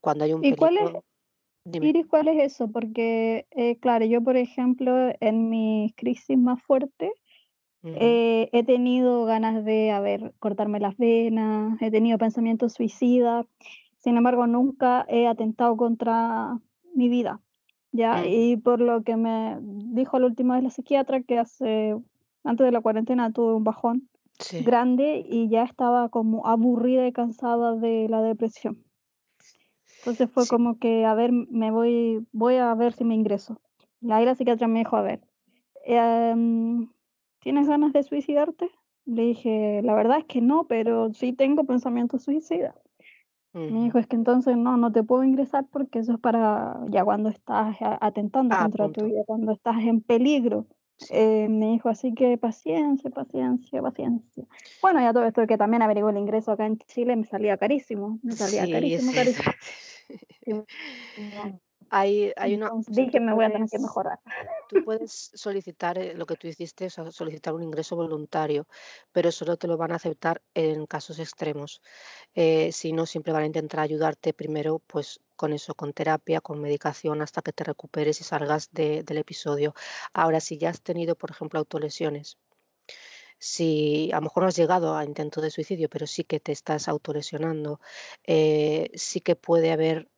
Cuando 0.00 0.24
hay 0.24 0.34
un 0.34 0.44
¿Y 0.44 0.54
cuál 0.54 0.76
es, 0.76 1.82
Iris, 1.82 2.06
cuál 2.06 2.28
es 2.28 2.52
eso? 2.52 2.68
Porque, 2.68 3.46
eh, 3.50 3.78
claro, 3.78 4.04
yo, 4.04 4.22
por 4.22 4.36
ejemplo, 4.36 5.12
en 5.20 5.48
mi 5.48 5.92
crisis 5.96 6.38
más 6.38 6.62
fuerte, 6.62 7.12
eh, 7.84 8.50
he 8.52 8.64
tenido 8.64 9.24
ganas 9.24 9.64
de, 9.64 9.92
a 9.92 10.00
ver, 10.00 10.34
cortarme 10.40 10.78
las 10.78 10.96
venas, 10.98 11.80
he 11.80 11.90
tenido 11.90 12.18
pensamientos 12.18 12.74
suicidas. 12.74 13.46
Sin 13.98 14.16
embargo, 14.16 14.46
nunca 14.46 15.04
he 15.08 15.26
atentado 15.26 15.76
contra 15.76 16.58
mi 16.94 17.08
vida, 17.08 17.40
¿ya? 17.92 18.24
Y 18.26 18.56
por 18.56 18.80
lo 18.80 19.02
que 19.02 19.16
me 19.16 19.58
dijo 19.60 20.18
la 20.18 20.26
última 20.26 20.54
vez 20.54 20.64
la 20.64 20.70
psiquiatra, 20.70 21.22
que 21.22 21.38
hace, 21.38 21.96
antes 22.44 22.64
de 22.64 22.72
la 22.72 22.80
cuarentena 22.80 23.32
tuve 23.32 23.54
un 23.54 23.64
bajón 23.64 24.08
grande 24.64 25.24
y 25.28 25.48
ya 25.48 25.64
estaba 25.64 26.08
como 26.10 26.46
aburrida 26.46 27.06
y 27.06 27.12
cansada 27.12 27.74
de 27.74 28.08
la 28.08 28.22
depresión. 28.22 28.84
Entonces 29.98 30.30
fue 30.30 30.46
como 30.46 30.78
que, 30.78 31.04
a 31.04 31.14
ver, 31.14 31.32
me 31.32 31.72
voy, 31.72 32.24
voy 32.32 32.56
a 32.56 32.72
ver 32.74 32.92
si 32.92 33.04
me 33.04 33.16
ingreso. 33.16 33.60
La, 34.00 34.20
la 34.20 34.36
psiquiatra 34.36 34.68
me 34.68 34.78
dijo, 34.78 34.96
a 34.96 35.02
ver, 35.02 35.20
em, 35.84 36.88
¿tienes 37.40 37.66
ganas 37.66 37.92
de 37.92 38.04
suicidarte? 38.04 38.70
Le 39.06 39.22
dije, 39.22 39.82
la 39.82 39.94
verdad 39.94 40.18
es 40.18 40.24
que 40.26 40.40
no, 40.40 40.68
pero 40.68 41.12
sí 41.14 41.32
tengo 41.32 41.64
pensamientos 41.64 42.22
suicidas. 42.22 42.76
Me 43.52 43.82
dijo, 43.84 43.98
es 43.98 44.06
que 44.06 44.16
entonces 44.16 44.56
no, 44.56 44.76
no 44.76 44.92
te 44.92 45.02
puedo 45.02 45.24
ingresar 45.24 45.66
porque 45.70 45.98
eso 45.98 46.12
es 46.12 46.20
para 46.20 46.78
ya 46.90 47.04
cuando 47.04 47.28
estás 47.28 47.76
atentando 47.80 48.54
ah, 48.54 48.62
contra 48.62 48.88
tu 48.90 49.06
vida, 49.06 49.22
cuando 49.26 49.52
estás 49.52 49.78
en 49.82 50.00
peligro. 50.00 50.66
Eh, 51.10 51.48
me 51.48 51.66
dijo 51.66 51.88
así 51.88 52.12
que 52.14 52.36
paciencia, 52.38 53.10
paciencia, 53.10 53.80
paciencia. 53.80 54.44
Bueno, 54.82 55.00
ya 55.00 55.12
todo 55.12 55.24
esto 55.24 55.46
que 55.46 55.56
también 55.56 55.82
averiguó 55.82 56.10
el 56.10 56.18
ingreso 56.18 56.52
acá 56.52 56.66
en 56.66 56.78
Chile 56.78 57.16
me 57.16 57.24
salía 57.24 57.56
carísimo, 57.56 58.18
me 58.22 58.32
salía 58.32 58.70
carísimo, 58.70 59.12
carísimo. 59.12 59.52
Hay, 61.90 62.32
hay 62.36 62.54
una, 62.54 62.70
dije, 62.88 63.20
me 63.20 63.34
voy 63.34 63.44
a 63.44 63.50
tener 63.50 63.68
que 63.68 63.78
mejorar. 63.78 64.18
Tú 64.68 64.84
puedes 64.84 65.30
solicitar 65.34 65.98
eh, 65.98 66.14
lo 66.14 66.26
que 66.26 66.36
tú 66.36 66.46
hiciste, 66.46 66.86
o 66.86 66.90
sea, 66.90 67.10
solicitar 67.10 67.54
un 67.54 67.62
ingreso 67.62 67.96
voluntario, 67.96 68.66
pero 69.12 69.32
solo 69.32 69.56
te 69.56 69.66
lo 69.66 69.76
van 69.76 69.92
a 69.92 69.96
aceptar 69.96 70.42
en 70.54 70.86
casos 70.86 71.18
extremos. 71.18 71.82
Eh, 72.34 72.72
si 72.72 72.92
no, 72.92 73.06
siempre 73.06 73.32
van 73.32 73.44
a 73.44 73.46
intentar 73.46 73.80
ayudarte 73.80 74.32
primero, 74.34 74.80
pues 74.86 75.20
con 75.36 75.52
eso, 75.52 75.74
con 75.74 75.92
terapia, 75.92 76.40
con 76.40 76.60
medicación, 76.60 77.22
hasta 77.22 77.42
que 77.42 77.52
te 77.52 77.64
recuperes 77.64 78.20
y 78.20 78.24
salgas 78.24 78.70
del 78.72 79.16
episodio. 79.16 79.74
Ahora, 80.12 80.40
si 80.40 80.58
ya 80.58 80.70
has 80.70 80.82
tenido, 80.82 81.14
por 81.14 81.30
ejemplo, 81.30 81.58
autolesiones, 81.58 82.38
si 83.38 84.10
a 84.12 84.16
lo 84.16 84.22
mejor 84.22 84.42
no 84.42 84.48
has 84.48 84.56
llegado 84.56 84.96
a 84.96 85.04
intento 85.04 85.40
de 85.40 85.50
suicidio, 85.50 85.88
pero 85.88 86.06
sí 86.06 86.24
que 86.24 86.40
te 86.40 86.52
estás 86.52 86.88
autolesionando, 86.88 87.80
eh, 88.24 88.90
sí 88.94 89.20
que 89.20 89.36
puede 89.36 89.70
haber 89.70 90.08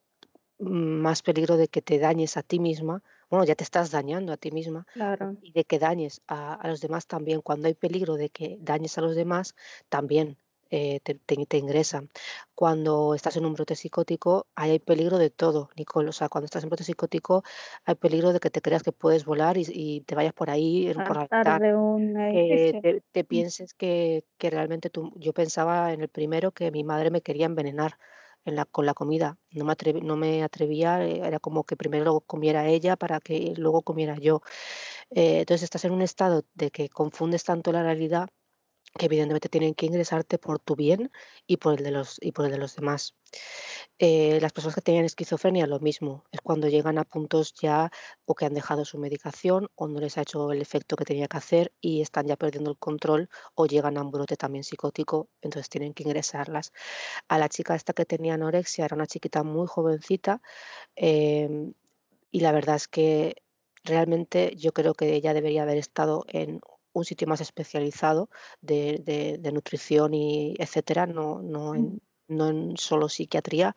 más 0.61 1.23
peligro 1.23 1.57
de 1.57 1.69
que 1.69 1.83
te 1.83 1.99
dañes 1.99 2.37
a 2.37 2.43
ti 2.43 2.59
misma, 2.59 3.03
bueno, 3.29 3.45
ya 3.45 3.55
te 3.55 3.65
estás 3.65 3.91
dañando 3.91 4.33
a 4.33 4.37
ti 4.37 4.51
misma 4.51 4.87
Claro. 4.93 5.37
y 5.41 5.53
de 5.53 5.65
que 5.65 5.79
dañes 5.79 6.21
a, 6.27 6.55
a 6.55 6.69
los 6.69 6.81
demás 6.81 7.07
también. 7.07 7.41
Cuando 7.41 7.69
hay 7.69 7.75
peligro 7.75 8.17
de 8.17 8.29
que 8.31 8.59
dañes 8.61 8.99
a 8.99 9.01
los 9.01 9.15
demás, 9.15 9.55
también 9.89 10.37
eh, 10.71 11.01
te, 11.03 11.15
te- 11.15 11.59
ingresan. 11.59 12.11
Cuando 12.55 13.15
estás 13.15 13.37
en 13.37 13.45
un 13.45 13.55
brote 13.55 13.75
psicótico, 13.75 14.47
hay 14.55 14.79
peligro 14.79 15.19
de 15.19 15.31
todo, 15.31 15.71
Nicole. 15.77 16.09
O 16.11 16.13
sea, 16.13 16.29
cuando 16.29 16.45
estás 16.45 16.63
en 16.63 16.69
brote 16.71 16.85
psicótico, 16.85 17.43
hay 17.85 17.97
peligro 17.97 18.33
de 18.33 18.39
que 18.39 18.51
te 18.51 18.63
creas 18.63 18.83
que 18.83 18.93
puedes 18.93 19.25
volar 19.25 19.57
y, 19.59 20.01
te 20.03 20.15
vayas 20.15 20.33
por 20.33 20.49
ahí, 20.49 20.93
por 20.95 21.17
la 21.17 21.27
de 22.33 23.03
te, 23.13 23.25
pienses 23.25 23.75
que, 23.75 24.25
que 24.39 24.51
realmente 24.51 24.91
tú, 24.91 25.13
yo 25.17 25.33
pensaba 25.33 25.93
en 25.93 26.03
el 26.03 26.09
primero 26.09 26.53
que 26.53 26.71
mi 26.71 26.85
madre 26.85 27.11
me 27.11 27.23
quería 27.23 27.47
envenenar 27.47 27.99
la, 28.45 28.65
con 28.65 28.87
la 28.87 28.95
comida. 28.95 29.39
No 29.53 29.65
me, 29.65 29.75
no 30.03 30.17
me 30.17 30.43
atrevía, 30.43 31.05
eh, 31.05 31.21
era 31.25 31.39
como 31.41 31.65
que 31.65 31.77
primero 31.77 32.21
comiera 32.21 32.67
ella 32.69 32.97
para 32.97 33.21
que 33.21 33.55
luego 33.57 33.83
comiera 33.83 34.17
yo. 34.19 34.43
Eh, 35.11 35.41
entonces 35.41 35.65
estás 35.65 35.85
en 35.85 35.93
un 35.93 36.03
estado 36.03 36.45
de 36.55 36.71
que 36.71 36.89
confundes 36.89 37.45
tanto 37.45 37.73
la 37.73 37.83
realidad 37.83 38.29
que 38.99 39.07
evidentemente 39.07 39.49
tienen 39.49 39.75
que 39.75 39.87
ingresarte 39.87 40.39
por 40.39 40.59
tu 40.59 40.77
bien 40.77 41.11
y 41.47 41.59
por 41.59 41.79
el 41.79 41.85
de 41.85 41.91
los, 41.93 42.19
y 42.21 42.33
por 42.33 42.47
el 42.47 42.53
de 42.53 42.59
los 42.59 42.77
demás. 42.77 43.15
Eh, 43.99 44.39
las 44.41 44.53
personas 44.53 44.75
que 44.75 44.81
tenían 44.81 45.05
esquizofrenia, 45.05 45.67
lo 45.67 45.79
mismo, 45.79 46.25
es 46.33 46.41
cuando 46.41 46.69
llegan 46.69 46.99
a 46.99 47.05
puntos 47.05 47.55
ya 47.55 47.91
o 48.25 48.35
que 48.35 48.47
han 48.47 48.55
dejado 48.55 48.85
su 48.85 48.99
medicación 48.99 49.69
o 49.77 49.89
no 49.89 50.01
les 50.01 50.19
ha 50.19 50.23
hecho 50.23 50.51
el 50.53 50.63
efecto 50.63 50.97
que 50.97 51.05
tenía 51.05 51.29
que 51.29 51.37
hacer 51.37 51.73
y 51.81 52.01
están 52.01 52.27
ya 52.27 52.37
perdiendo 52.37 52.71
el 52.71 52.79
control 52.79 53.29
o 53.55 53.67
llegan 53.67 53.99
a 53.99 54.03
un 54.03 54.11
brote 54.11 54.37
también 54.37 54.65
psicótico, 54.65 55.29
entonces 55.43 55.69
tienen 55.69 55.95
que 55.95 56.03
ingresarlas. 56.05 56.73
A 57.29 57.39
la 57.39 57.49
chica 57.49 57.75
esta 57.75 57.93
que 57.93 58.07
tenía 58.07 58.35
anorexia, 58.35 58.85
era 58.87 58.97
una 58.97 59.07
chiquita 59.07 59.43
muy 59.45 59.67
jovencita 59.67 60.43
em, 60.97 61.75
y 62.31 62.41
la 62.41 62.53
verdad 62.53 62.77
es 62.77 62.89
que 62.89 63.37
realmente 63.85 64.55
yo 64.57 64.73
creo 64.73 64.95
que 64.95 65.15
ella 65.15 65.35
debería 65.35 65.63
haber 65.63 65.79
estado 65.79 66.25
en 66.29 66.61
un 66.93 67.05
sitio 67.05 67.27
más 67.29 67.41
especializado 67.41 68.31
de, 68.61 69.41
nutrición 69.53 70.15
y 70.15 70.55
etcétera, 70.59 71.07
no, 71.07 71.43
no, 71.43 71.75
en, 71.75 72.01
no 72.29 72.49
en 72.49 72.77
solo 72.77 73.09
psiquiatría, 73.09 73.77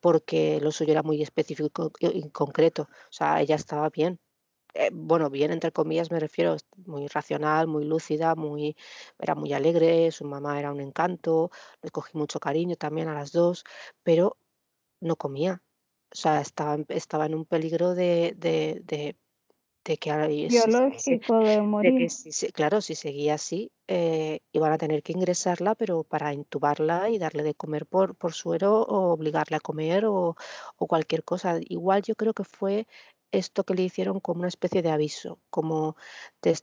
porque 0.00 0.60
lo 0.60 0.72
suyo 0.72 0.92
era 0.92 1.02
muy 1.02 1.22
específico 1.22 1.92
y 2.00 2.28
concreto. 2.30 2.82
O 2.84 3.12
sea, 3.12 3.40
ella 3.40 3.56
estaba 3.56 3.90
bien. 3.90 4.20
Eh, 4.74 4.90
bueno, 4.92 5.28
bien 5.30 5.52
entre 5.52 5.72
comillas 5.72 6.10
me 6.10 6.18
refiero, 6.20 6.56
muy 6.86 7.06
racional, 7.08 7.68
muy 7.68 7.84
lúcida, 7.84 8.34
muy, 8.34 8.76
era 9.18 9.34
muy 9.34 9.52
alegre, 9.52 10.10
su 10.12 10.24
mamá 10.24 10.58
era 10.58 10.72
un 10.72 10.80
encanto, 10.80 11.50
le 11.82 11.90
cogí 11.90 12.16
mucho 12.16 12.40
cariño 12.40 12.76
también 12.76 13.08
a 13.08 13.14
las 13.14 13.32
dos, 13.32 13.64
pero 14.02 14.38
no 15.00 15.16
comía. 15.16 15.62
O 16.12 16.16
sea, 16.16 16.40
estaba, 16.40 16.78
estaba 16.88 17.26
en 17.26 17.34
un 17.34 17.46
peligro 17.46 17.94
de, 17.94 18.34
de 18.38 18.82
de 18.84 19.16
que 19.82 20.48
biológico 20.48 21.40
de 21.40 21.60
morir. 21.62 22.08
claro, 22.52 22.80
si 22.80 22.94
seguía 22.94 23.34
así, 23.34 23.72
eh, 23.88 24.40
iban 24.52 24.72
a 24.72 24.78
tener 24.78 25.02
que 25.02 25.12
ingresarla, 25.12 25.74
pero 25.74 26.04
para 26.04 26.32
intubarla 26.32 27.10
y 27.10 27.18
darle 27.18 27.42
de 27.42 27.54
comer 27.54 27.86
por, 27.86 28.14
por 28.16 28.32
suero 28.32 28.82
o 28.82 29.12
obligarle 29.12 29.56
a 29.56 29.60
comer 29.60 30.06
o, 30.06 30.36
cualquier 30.76 31.24
cosa. 31.24 31.58
Igual 31.60 32.02
yo 32.02 32.14
creo 32.14 32.32
que 32.34 32.44
fue 32.44 32.86
esto 33.32 33.64
que 33.64 33.74
le 33.74 33.82
hicieron 33.82 34.20
como 34.20 34.40
una 34.40 34.48
especie 34.48 34.82
de 34.82 34.90
aviso, 34.90 35.40
como 35.50 35.96
te, 36.40 36.54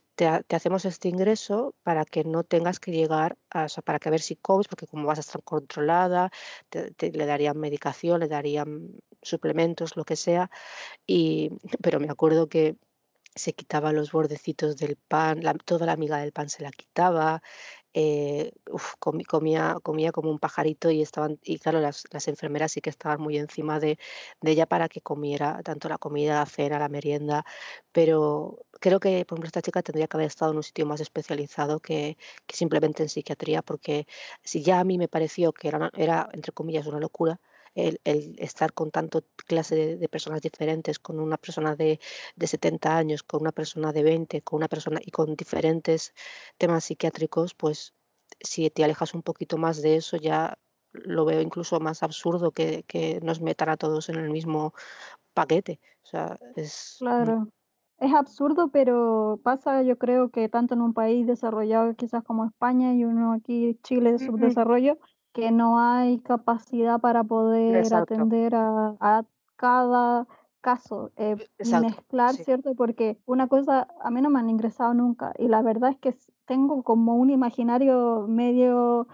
hacemos 0.49 0.85
este 0.85 1.09
ingreso 1.09 1.73
para 1.83 2.05
que 2.05 2.23
no 2.23 2.43
tengas 2.43 2.79
que 2.79 2.91
llegar, 2.91 3.37
a, 3.49 3.65
o 3.65 3.69
sea, 3.69 3.83
para 3.83 3.99
que 3.99 4.11
ver 4.11 4.21
si 4.21 4.35
comes, 4.35 4.67
porque 4.67 4.87
como 4.87 5.07
vas 5.07 5.17
a 5.17 5.21
estar 5.21 5.43
controlada, 5.43 6.31
le 6.71 7.25
darían 7.25 7.57
medicación, 7.57 8.19
le 8.19 8.27
darían 8.27 8.91
suplementos, 9.21 9.97
lo 9.97 10.05
que 10.05 10.15
sea. 10.15 10.51
Y, 11.07 11.51
pero 11.81 11.99
me 11.99 12.09
acuerdo 12.09 12.49
que 12.49 12.77
se 13.39 13.53
quitaba 13.53 13.93
los 13.93 14.11
bordecitos 14.11 14.77
del 14.77 14.95
pan, 14.97 15.41
toda 15.65 15.85
la 15.85 15.95
miga 15.95 16.17
del 16.17 16.31
pan 16.31 16.49
se 16.49 16.63
la 16.63 16.71
quitaba, 16.71 17.41
eh, 17.93 18.51
comía, 19.27 19.77
comía 19.81 20.11
como 20.11 20.29
un 20.29 20.39
pajarito 20.39 20.91
y 20.91 21.01
estaban, 21.01 21.39
y 21.43 21.57
claro, 21.59 21.79
las, 21.79 22.05
enfermeras 22.27 22.71
sí 22.73 22.81
que 22.81 22.89
estaban 22.91 23.21
muy 23.21 23.37
encima 23.37 23.79
de, 23.79 23.97
ella 24.43 24.65
para 24.67 24.89
que 24.89 25.01
comiera 25.01 25.61
tanto 25.63 25.89
la 25.89 25.97
comida, 25.97 26.35
la 26.35 26.45
cena, 26.45 26.79
la 26.79 26.89
merienda, 26.89 27.45
pero 27.91 28.65
creo 28.79 28.99
que, 28.99 29.25
por 29.25 29.37
ejemplo, 29.37 29.47
esta 29.47 29.61
chica 29.61 29.81
tendría 29.81 30.07
que 30.07 30.17
haber 30.17 30.27
estado 30.27 30.51
en 30.51 30.57
un 30.57 30.63
sitio 30.63 30.85
más 30.85 31.01
especializado 31.01 31.79
que, 31.79 32.17
simplemente 32.47 33.03
en 33.03 33.09
psiquiatría, 33.09 33.61
porque 33.63 34.07
si 34.43 34.61
ya 34.63 34.79
a 34.79 34.83
mí 34.83 34.97
me 34.97 35.07
pareció 35.07 35.53
que 35.53 35.67
era, 35.69 35.91
era 35.95 36.29
entre 36.33 36.51
comillas, 36.53 36.87
una 36.87 36.99
locura, 36.99 37.39
el, 37.75 37.99
estar 38.39 38.73
con 38.73 38.91
tanto 38.91 39.23
clase 39.47 39.97
de, 39.97 40.09
personas 40.09 40.41
diferentes, 40.41 40.99
con 40.99 41.19
una 41.19 41.37
persona 41.37 41.75
de, 41.75 41.99
de, 42.35 42.47
70 42.47 42.97
años, 42.97 43.23
con 43.23 43.41
una 43.41 43.51
persona 43.51 43.91
de 43.91 44.03
20, 44.03 44.41
con 44.41 44.57
una 44.57 44.67
persona 44.67 44.99
y 45.03 45.11
con 45.11 45.35
diferentes 45.35 46.13
temas 46.57 46.85
psiquiátricos, 46.85 47.53
pues 47.53 47.93
si 48.39 48.69
te 48.69 48.83
alejas 48.83 49.13
un 49.13 49.23
poquito 49.23 49.57
más 49.57 49.81
de 49.81 49.95
eso 49.97 50.17
ya 50.17 50.57
lo 50.91 51.25
veo 51.25 51.41
incluso 51.41 51.79
más 51.79 52.03
absurdo 52.03 52.51
que, 52.51 52.83
que 52.83 53.19
nos 53.21 53.41
metan 53.41 53.69
a 53.69 53.77
todos 53.77 54.09
en 54.09 54.15
el 54.15 54.29
mismo 54.29 54.73
paquete. 55.33 55.79
O 56.03 56.07
sea, 56.07 56.39
es... 56.55 56.97
Claro. 56.99 57.47
Es 57.99 58.13
absurdo, 58.13 58.69
pero 58.69 59.41
pasa, 59.43 59.83
yo 59.83 59.97
creo 59.97 60.29
que 60.29 60.47
tanto 60.47 60.73
en 60.73 60.81
un 60.81 60.93
país 60.93 61.27
desarrollado 61.27 61.93
quizás 61.95 62.23
como 62.23 62.45
España 62.45 62.93
y 62.93 63.03
uno 63.03 63.33
aquí, 63.33 63.77
Chile, 63.83 64.13
de 64.13 64.19
subdesarrollo, 64.19 64.97
que 65.39 65.51
no 65.51 65.79
hay 65.79 66.19
capacidad 66.19 66.99
para 66.99 67.23
poder 67.23 67.93
atender 67.93 68.53
a, 68.55 69.23
cada 69.55 70.27
caso, 70.61 71.11
eh, 71.15 71.35
mezclar, 71.59 72.33
¿cierto? 72.35 72.75
Porque 72.75 73.17
una 73.25 73.47
cosa, 73.47 73.87
a 74.01 74.09
mí 74.09 74.21
no 74.21 74.29
me 74.29 74.39
han 74.39 74.49
ingresado 74.49 74.93
nunca 74.93 75.33
y 75.37 75.47
la 75.47 75.61
verdad 75.61 75.91
es 75.91 75.97
que 75.97 76.15
tengo 76.45 76.83
como 76.83 77.15
un 77.15 77.29
imaginario 77.29 78.25
medio 78.27 79.07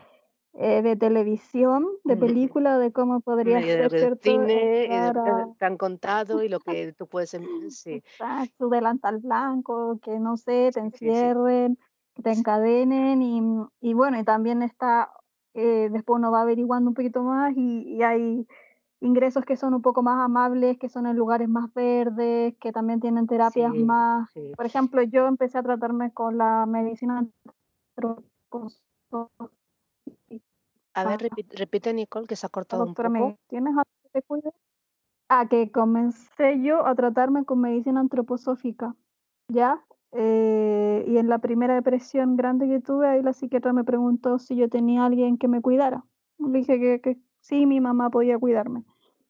eh, 0.53 0.81
de 0.81 0.95
televisión, 0.95 1.87
de 2.03 2.15
película, 2.17 2.79
de 2.79 2.91
cómo 2.91 3.21
podría 3.21 3.61
ser, 3.61 3.89
¿cierto? 3.89 4.21
Cine, 4.23 5.11
te 5.57 5.65
han 5.65 5.77
contado 5.77 6.43
y 6.43 6.49
lo 6.49 6.59
que 6.59 6.93
tú 6.93 7.07
puedes... 7.07 7.31
Sí. 7.71 7.95
Exacto, 7.95 8.69
delantal 8.69 9.19
blanco, 9.19 9.99
que 10.01 10.19
no 10.19 10.37
sé, 10.37 10.69
te 10.73 10.79
encierren, 10.79 11.77
te 12.23 12.31
encadenen 12.31 13.21
y, 13.21 13.41
y 13.81 13.93
bueno, 13.93 14.19
y 14.19 14.23
también 14.23 14.61
está 14.61 15.11
eh, 15.55 15.89
después 15.89 16.19
uno 16.19 16.31
va 16.31 16.41
averiguando 16.41 16.89
un 16.89 16.93
poquito 16.93 17.23
más 17.23 17.55
y, 17.55 18.03
hay 18.03 18.45
ingresos 18.99 19.45
que 19.45 19.55
son 19.55 19.73
un 19.73 19.81
poco 19.81 20.03
más 20.03 20.23
amables, 20.23 20.77
que 20.77 20.89
son 20.89 21.05
en 21.07 21.15
lugares 21.15 21.47
más 21.47 21.73
verdes, 21.73 22.55
que 22.59 22.71
también 22.71 22.99
tienen 22.99 23.25
terapias 23.27 23.73
más... 23.73 24.29
Por 24.55 24.65
ejemplo, 24.65 25.01
yo 25.03 25.27
empecé 25.27 25.57
a 25.57 25.63
tratarme 25.63 26.11
con 26.11 26.37
la 26.37 26.65
medicina 26.65 27.25
A 30.93 31.03
ver, 31.05 31.31
repite, 31.51 31.93
Nicole, 31.93 32.27
que 32.27 32.35
se 32.35 32.45
ha 32.45 32.49
cortado 32.49 32.83
un 32.83 32.93
poco. 32.93 33.37
¿Tienes 33.47 33.71
algo 33.71 33.91
que 34.03 34.09
te 34.11 34.21
cuide? 34.23 34.51
A 35.29 35.47
que 35.47 35.71
comencé 35.71 36.61
yo 36.61 36.85
a 36.85 36.95
tratarme 36.95 37.45
con 37.45 37.61
medicina 37.61 38.01
antroposófica, 38.01 38.95
¿ya? 39.47 39.85
Eh, 40.17 41.03
y 41.07 41.17
en 41.17 41.27
la 41.27 41.39
primera 41.39 41.75
depresión 41.75 42.37
grande 42.37 42.69
que 42.69 42.79
tuve, 42.79 43.07
ahí 43.07 43.21
la 43.21 43.33
psiquiatra 43.33 43.73
me 43.73 43.83
preguntó 43.83 44.39
si 44.39 44.55
yo 44.55 44.69
tenía 44.69 45.05
alguien 45.05 45.37
que 45.37 45.49
me 45.49 45.61
cuidara. 45.61 46.05
Le 46.39 46.59
dije 46.59 46.79
que, 46.79 47.01
que 47.01 47.17
sí, 47.41 47.65
mi 47.65 47.81
mamá 47.81 48.09
podía 48.09 48.39
cuidarme. 48.39 48.83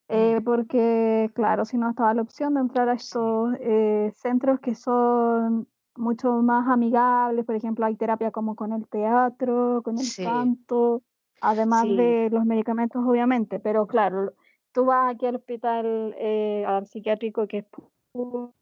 Eh, 0.08 0.42
porque, 0.46 1.32
claro, 1.34 1.66
si 1.66 1.80
no 1.80 1.90
estaba 1.90 2.14
la 2.14 2.22
opción 2.22 2.54
de 2.54 2.60
entrar 2.60 2.88
a 2.90 2.94
estos 2.94 3.56
eh, 3.60 4.12
centros 4.14 4.60
que 4.60 4.76
son 4.76 5.68
mucho 5.96 6.32
más 6.44 6.68
amigables, 6.68 7.46
por 7.46 7.56
ejemplo, 7.56 7.88
hay 7.88 7.96
terapia 7.96 8.30
como 8.30 8.56
con 8.56 8.72
el 8.72 8.88
teatro, 8.88 9.82
con 9.84 9.98
el 9.98 10.06
canto, 10.24 11.02
además 11.42 11.86
de 11.86 12.30
los 12.32 12.46
medicamentos, 12.46 13.04
obviamente, 13.04 13.60
pero 13.60 13.88
claro, 13.88 14.34
tú 14.72 14.86
vas 14.86 15.16
aquí 15.16 15.26
al 15.26 15.38
hospital, 15.38 16.16
al 16.68 16.86
psiquiátrico 16.86 17.48
que 17.48 17.60
es 17.60 17.66
público, 17.66 18.54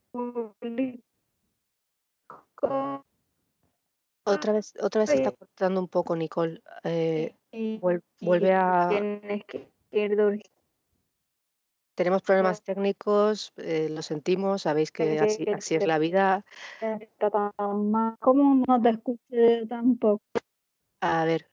Otra 4.26 4.52
vez, 4.52 4.74
otra 4.80 5.00
vez 5.00 5.10
se 5.10 5.16
está 5.16 5.32
cortando 5.32 5.80
un 5.80 5.88
poco, 5.88 6.16
Nicole. 6.16 6.62
Eh, 6.82 7.36
vuelve 8.20 8.54
a. 8.54 8.88
Tienes 8.88 9.44
que 9.44 9.74
tenemos 11.94 12.22
problemas 12.22 12.62
técnicos, 12.62 13.52
eh, 13.56 13.88
lo 13.88 14.02
sentimos, 14.02 14.62
sabéis 14.62 14.90
que 14.90 15.18
así, 15.20 15.46
así 15.52 15.76
es 15.76 15.86
la 15.86 15.98
vida. 15.98 16.44
¿Cómo 18.20 18.64
no 18.66 18.82
te 18.82 18.90
escuché 18.90 19.66
tampoco? 19.68 20.22
A 21.00 21.24
ver, 21.24 21.48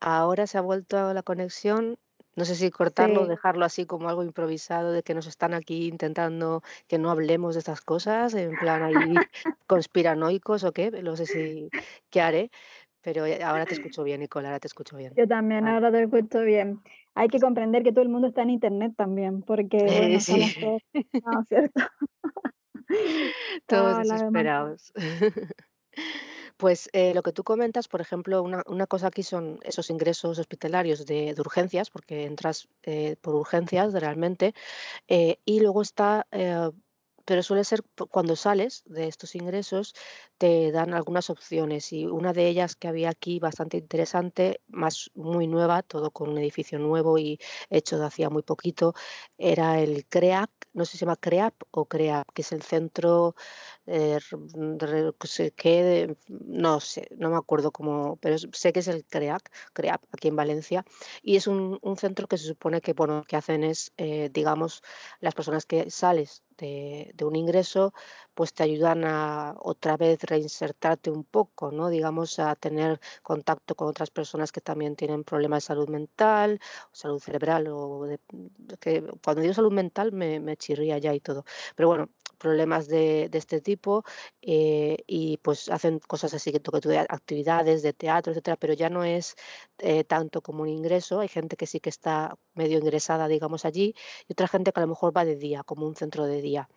ahora 0.00 0.46
se 0.46 0.58
ha 0.58 0.62
vuelto 0.62 1.14
la 1.14 1.22
conexión. 1.22 1.96
No 2.36 2.44
sé 2.44 2.54
si 2.54 2.70
cortarlo 2.70 3.22
o 3.22 3.26
dejarlo 3.26 3.64
así 3.64 3.86
como 3.86 4.08
algo 4.08 4.24
improvisado 4.24 4.92
de 4.92 5.02
que 5.02 5.14
nos 5.14 5.26
están 5.26 5.54
aquí 5.54 5.86
intentando 5.86 6.62
que 6.88 6.98
no 6.98 7.10
hablemos 7.10 7.54
de 7.54 7.60
estas 7.60 7.80
cosas, 7.80 8.34
en 8.34 8.56
plan 8.56 8.82
ahí 8.82 8.94
conspiranoicos 9.66 10.64
o 10.64 10.72
qué, 10.72 10.90
no 10.90 11.16
sé 11.16 11.26
si 11.26 11.68
qué 12.10 12.20
haré, 12.20 12.50
pero 13.02 13.24
ahora 13.44 13.66
te 13.66 13.74
escucho 13.74 14.02
bien, 14.02 14.20
Nicole, 14.20 14.46
ahora 14.46 14.60
te 14.60 14.66
escucho 14.66 14.96
bien. 14.96 15.12
Yo 15.14 15.28
también, 15.28 15.66
ahora 15.66 15.92
te 15.92 16.02
escucho 16.02 16.40
bien. 16.40 16.80
Hay 17.14 17.28
que 17.28 17.38
comprender 17.38 17.82
que 17.82 17.92
todo 17.92 18.02
el 18.02 18.08
mundo 18.08 18.28
está 18.28 18.42
en 18.42 18.50
internet 18.50 18.94
también, 18.96 19.42
porque 19.42 19.76
bueno, 20.18 20.20
sí. 20.20 20.54
todos, 20.60 20.82
no, 21.24 21.44
¿cierto? 21.44 21.82
todos 23.66 23.98
desesperados. 23.98 24.92
Pues 26.64 26.88
eh, 26.94 27.12
lo 27.12 27.22
que 27.22 27.32
tú 27.32 27.44
comentas, 27.44 27.88
por 27.88 28.00
ejemplo, 28.00 28.42
una, 28.42 28.86
cosa 28.86 29.08
aquí 29.08 29.22
son 29.22 29.58
esos 29.64 29.90
ingresos 29.90 30.38
hospitalarios 30.38 31.04
de, 31.04 31.34
urgencias, 31.38 31.90
porque 31.90 32.24
entras 32.24 32.68
eh, 32.84 33.16
por 33.20 33.34
urgencias 33.34 33.92
realmente, 33.92 34.54
eh, 35.06 35.40
y 35.44 35.60
luego 35.60 35.82
está 35.82 36.26
pero 37.26 37.42
suele 37.42 37.64
ser 37.64 37.82
cuando 38.10 38.36
sales 38.36 38.82
de 38.86 39.08
estos 39.08 39.34
ingresos, 39.34 39.94
te 40.38 40.72
dan 40.72 40.94
algunas 40.94 41.30
opciones 41.30 41.92
y 41.92 42.06
una 42.06 42.32
de 42.32 42.48
ellas 42.48 42.76
que 42.76 42.88
había 42.88 43.10
aquí 43.10 43.38
bastante 43.38 43.76
interesante, 43.78 44.60
más 44.68 45.10
muy 45.14 45.46
nueva, 45.46 45.82
todo 45.82 46.10
con 46.12 46.30
un 46.30 46.38
edificio 46.38 46.78
nuevo 46.78 47.18
y 47.18 47.38
hecho 47.70 47.98
de 47.98 48.06
hacía 48.06 48.30
muy 48.30 48.42
poquito, 48.42 48.94
era 49.38 49.80
el 49.80 50.06
CREAP, 50.06 50.50
no 50.74 50.84
sé 50.84 50.92
si 50.92 50.98
se 50.98 51.04
llama 51.06 51.16
CREAP 51.16 51.54
o 51.70 51.86
CREAP, 51.86 52.26
que 52.34 52.42
es 52.42 52.52
el 52.52 52.62
centro 52.62 53.34
eh, 53.86 54.18
que 55.56 56.16
no 56.28 56.80
sé, 56.80 57.08
no 57.16 57.30
me 57.30 57.36
acuerdo 57.36 57.70
cómo, 57.70 58.16
pero 58.16 58.36
sé 58.38 58.72
que 58.72 58.80
es 58.80 58.88
el 58.88 59.04
CREAP, 59.04 59.42
CREAP 59.72 60.02
aquí 60.12 60.28
en 60.28 60.36
Valencia 60.36 60.84
y 61.22 61.36
es 61.36 61.46
un, 61.46 61.80
centro 61.96 62.26
que 62.26 62.38
se 62.38 62.46
supone 62.46 62.80
que 62.80 62.92
bueno, 62.92 63.24
que 63.26 63.36
hacen 63.36 63.62
es, 63.64 63.92
eh, 63.96 64.30
digamos, 64.32 64.82
las 65.20 65.34
personas 65.34 65.64
que 65.64 65.90
sales 65.90 66.42
de, 66.56 67.14
un 67.24 67.36
ingreso, 67.36 67.92
pues 68.34 68.52
te 68.54 68.62
ayudan 68.62 69.04
a 69.04 69.54
otra 69.60 69.96
vez 69.96 70.22
reinsertarte 70.22 71.10
un 71.10 71.24
poco, 71.24 71.70
¿no? 71.72 71.88
Digamos, 71.88 72.38
a 72.38 72.54
tener 72.56 73.00
contacto 73.22 73.74
con 73.74 73.88
otras 73.88 74.10
personas 74.10 74.52
que 74.52 74.60
también 74.60 74.96
tienen 74.96 75.24
problemas 75.24 75.64
de 75.64 75.66
salud 75.68 75.88
mental, 75.88 76.60
salud 76.92 77.20
cerebral, 77.20 77.68
o 77.68 78.06
que 78.80 79.04
cuando 79.22 79.42
digo 79.42 79.54
salud 79.54 79.72
mental 79.72 80.12
me, 80.12 80.40
me 80.40 80.56
chirría 80.56 80.98
ya 80.98 81.14
y 81.14 81.20
todo. 81.20 81.44
Pero 81.76 81.88
bueno, 81.88 82.10
problemas 82.38 82.88
de, 82.88 83.30
este 83.32 83.60
tipo 83.60 84.04
eh, 84.42 84.98
y 85.06 85.38
pues 85.38 85.68
hacen 85.70 85.98
cosas 86.00 86.34
así 86.34 86.52
que 86.52 86.60
actividades 87.08 87.82
de 87.82 87.92
teatro, 87.92 88.32
etcétera, 88.32 88.56
pero 88.56 88.74
ya 88.74 88.90
no 88.90 89.04
es 89.04 89.34
eh, 89.78 90.04
tanto 90.04 90.42
como 90.42 90.62
un 90.62 90.68
ingreso. 90.68 91.20
Hay 91.20 91.28
gente 91.28 91.56
que 91.56 91.66
sí 91.66 91.80
que 91.80 91.88
está 91.90 92.36
medio 92.54 92.78
ingresada, 92.78 93.28
digamos, 93.28 93.64
allí 93.64 93.94
y 94.28 94.32
otra 94.32 94.48
gente 94.48 94.72
que 94.72 94.80
a 94.80 94.82
lo 94.82 94.88
mejor 94.88 95.16
va 95.16 95.24
de 95.24 95.36
día, 95.36 95.62
como 95.64 95.86
un 95.86 95.96
centro 95.96 96.26
de 96.26 96.42
día 96.42 96.68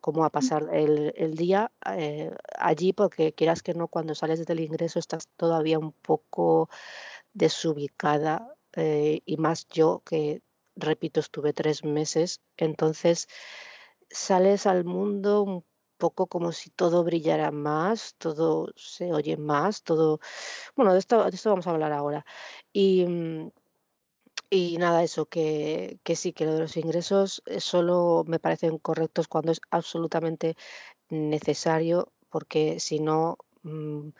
como 0.00 0.24
a 0.24 0.30
pasar 0.30 0.70
el, 0.72 1.34
día 1.36 1.70
eh, 1.94 2.30
allí, 2.58 2.94
porque 2.94 3.34
quieras 3.34 3.62
que 3.62 3.74
no, 3.74 3.86
cuando 3.88 4.14
sales 4.14 4.46
del 4.46 4.60
ingreso 4.60 4.98
estás 4.98 5.28
todavía 5.36 5.78
un 5.78 5.92
poco 5.92 6.70
desubicada 7.34 8.56
y 8.76 9.36
más 9.36 9.68
yo 9.68 10.02
que, 10.04 10.40
repito, 10.74 11.20
estuve 11.20 11.52
tres 11.52 11.84
meses, 11.84 12.40
entonces 12.56 13.28
sales 14.14 14.66
al 14.66 14.84
mundo 14.84 15.42
un 15.42 15.64
poco 15.98 16.26
como 16.26 16.52
si 16.52 16.70
todo 16.70 17.04
brillara 17.04 17.50
más, 17.50 18.14
todo 18.18 18.72
se 18.76 19.12
oye 19.12 19.36
más, 19.36 19.82
todo... 19.82 20.20
Bueno, 20.76 20.92
de 20.92 20.98
esto, 21.00 21.24
de 21.24 21.30
esto 21.36 21.50
vamos 21.50 21.66
a 21.66 21.70
hablar 21.70 21.92
ahora. 21.92 22.24
Y, 22.72 23.06
mm, 23.06 23.50
y 24.50 24.76
nada, 24.78 25.02
eso, 25.02 25.26
que, 25.26 25.98
que 26.04 26.16
sí, 26.16 26.32
que 26.32 26.46
lo 26.46 26.54
de 26.54 26.60
los 26.60 26.76
ingresos 26.76 27.42
eh, 27.46 27.60
solo 27.60 28.24
me 28.26 28.38
parecen 28.38 28.78
correctos 28.78 29.28
cuando 29.28 29.52
es 29.52 29.60
absolutamente 29.70 30.56
necesario, 31.10 32.12
porque 32.30 32.80
si 32.80 33.00
no 33.00 33.38
mm, 33.62 34.10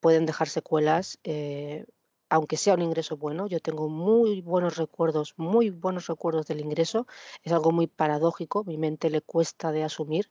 pueden 0.00 0.26
dejar 0.26 0.48
secuelas 0.48 1.18
eh, 1.24 1.86
aunque 2.30 2.56
sea 2.56 2.74
un 2.74 2.82
ingreso 2.82 3.16
bueno, 3.16 3.46
yo 3.46 3.60
tengo 3.60 3.88
muy 3.88 4.40
buenos 4.42 4.76
recuerdos, 4.76 5.34
muy 5.36 5.70
buenos 5.70 6.06
recuerdos 6.06 6.46
del 6.46 6.60
ingreso. 6.60 7.06
Es 7.42 7.52
algo 7.52 7.72
muy 7.72 7.86
paradójico, 7.86 8.64
mi 8.64 8.76
mente 8.76 9.10
le 9.10 9.22
cuesta 9.22 9.72
de 9.72 9.84
asumir 9.84 10.30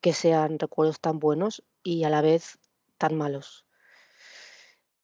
que 0.00 0.12
sean 0.12 0.58
recuerdos 0.58 1.00
tan 1.00 1.18
buenos 1.18 1.62
y 1.82 2.04
a 2.04 2.10
la 2.10 2.22
vez 2.22 2.58
tan 2.98 3.16
malos. 3.16 3.66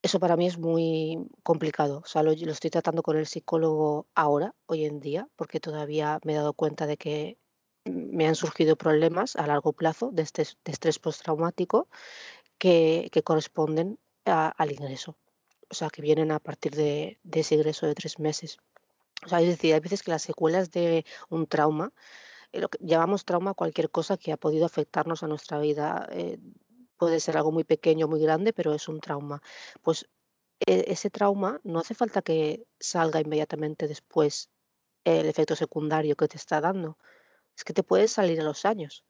Eso 0.03 0.21
para 0.21 0.37
mí 0.37 0.47
es 0.47 0.59
muy 0.59 1.19
complicado. 1.43 2.01
O 2.05 2.07
sea, 2.07 2.23
lo, 2.23 2.33
estoy 2.33 2.71
tratando 2.71 3.03
con 3.03 3.17
el 3.17 3.27
psicólogo 3.27 4.07
ahora, 4.15 4.55
hoy 4.67 4.85
en 4.85 5.01
día, 5.01 5.29
porque 5.37 5.61
todavía 5.61 6.21
me 6.25 6.35
he 6.35 6.37
dado 6.37 6.53
cuenta 6.53 6.87
de 6.87 6.97
que 6.97 7.39
me 7.85 8.29
han 8.29 8.35
surgido 8.37 8.77
problemas 8.77 9.35
a 9.37 9.47
largo 9.47 9.73
plazo 9.73 10.11
de, 10.13 10.23
este, 10.23 10.43
estrés 10.65 10.99
postraumático 10.99 11.89
que, 12.59 13.11
corresponden 13.25 13.99
al 14.25 14.73
ingreso 14.73 15.17
o 15.71 15.75
sea, 15.75 15.91
que 15.91 16.03
vienen 16.03 16.31
a 16.33 16.39
partir 16.39 16.75
de, 16.75 17.19
ese 17.33 17.55
ingreso 17.55 17.87
de 17.87 17.95
tres 17.95 18.19
meses. 18.19 18.59
O 19.25 19.29
sea, 19.29 19.41
es 19.41 19.49
decir, 19.49 19.75
hay 19.75 19.81
veces 19.81 20.03
que 20.03 20.11
las 20.11 20.23
secuelas 20.23 20.71
de 20.71 21.05
un 21.29 21.47
trauma, 21.47 21.93
eh, 22.53 22.61
lo 22.61 22.69
que 22.69 22.79
llamamos 22.81 23.25
trauma 23.25 23.55
cualquier 23.55 23.91
cosa 23.91 24.17
que 24.17 24.33
ha 24.33 24.37
podido 24.37 24.67
afectarnos 24.67 25.23
a 25.23 25.29
nuestra 25.29 25.59
vida, 25.59 26.09
eh, 26.13 26.39
puede 26.97 27.21
ser 27.21 27.37
algo 27.37 27.53
muy 27.53 27.65
pequeño, 27.65 28.09
muy 28.09 28.21
grande, 28.21 28.53
pero 28.53 28.75
es 28.75 28.89
un 28.89 29.01
trauma. 29.01 29.43
Pues 29.83 30.09
e, 30.61 30.85
ese 30.89 31.11
trauma 31.11 31.61
no 31.65 31.81
hace 31.81 31.95
falta 31.95 32.23
que 32.23 32.67
salga 32.81 33.21
inmediatamente 33.21 33.89
después 33.89 34.51
el 35.05 35.27
efecto 35.27 35.57
secundario 35.57 36.17
que 36.17 36.29
te 36.29 36.37
está 36.37 36.61
dando. 36.61 36.99
Es 37.57 37.65
que 37.65 37.75
te 37.75 37.83
puede 37.83 38.09
salir 38.09 38.41
a 38.41 38.45
los 38.45 38.65
años. 38.65 39.05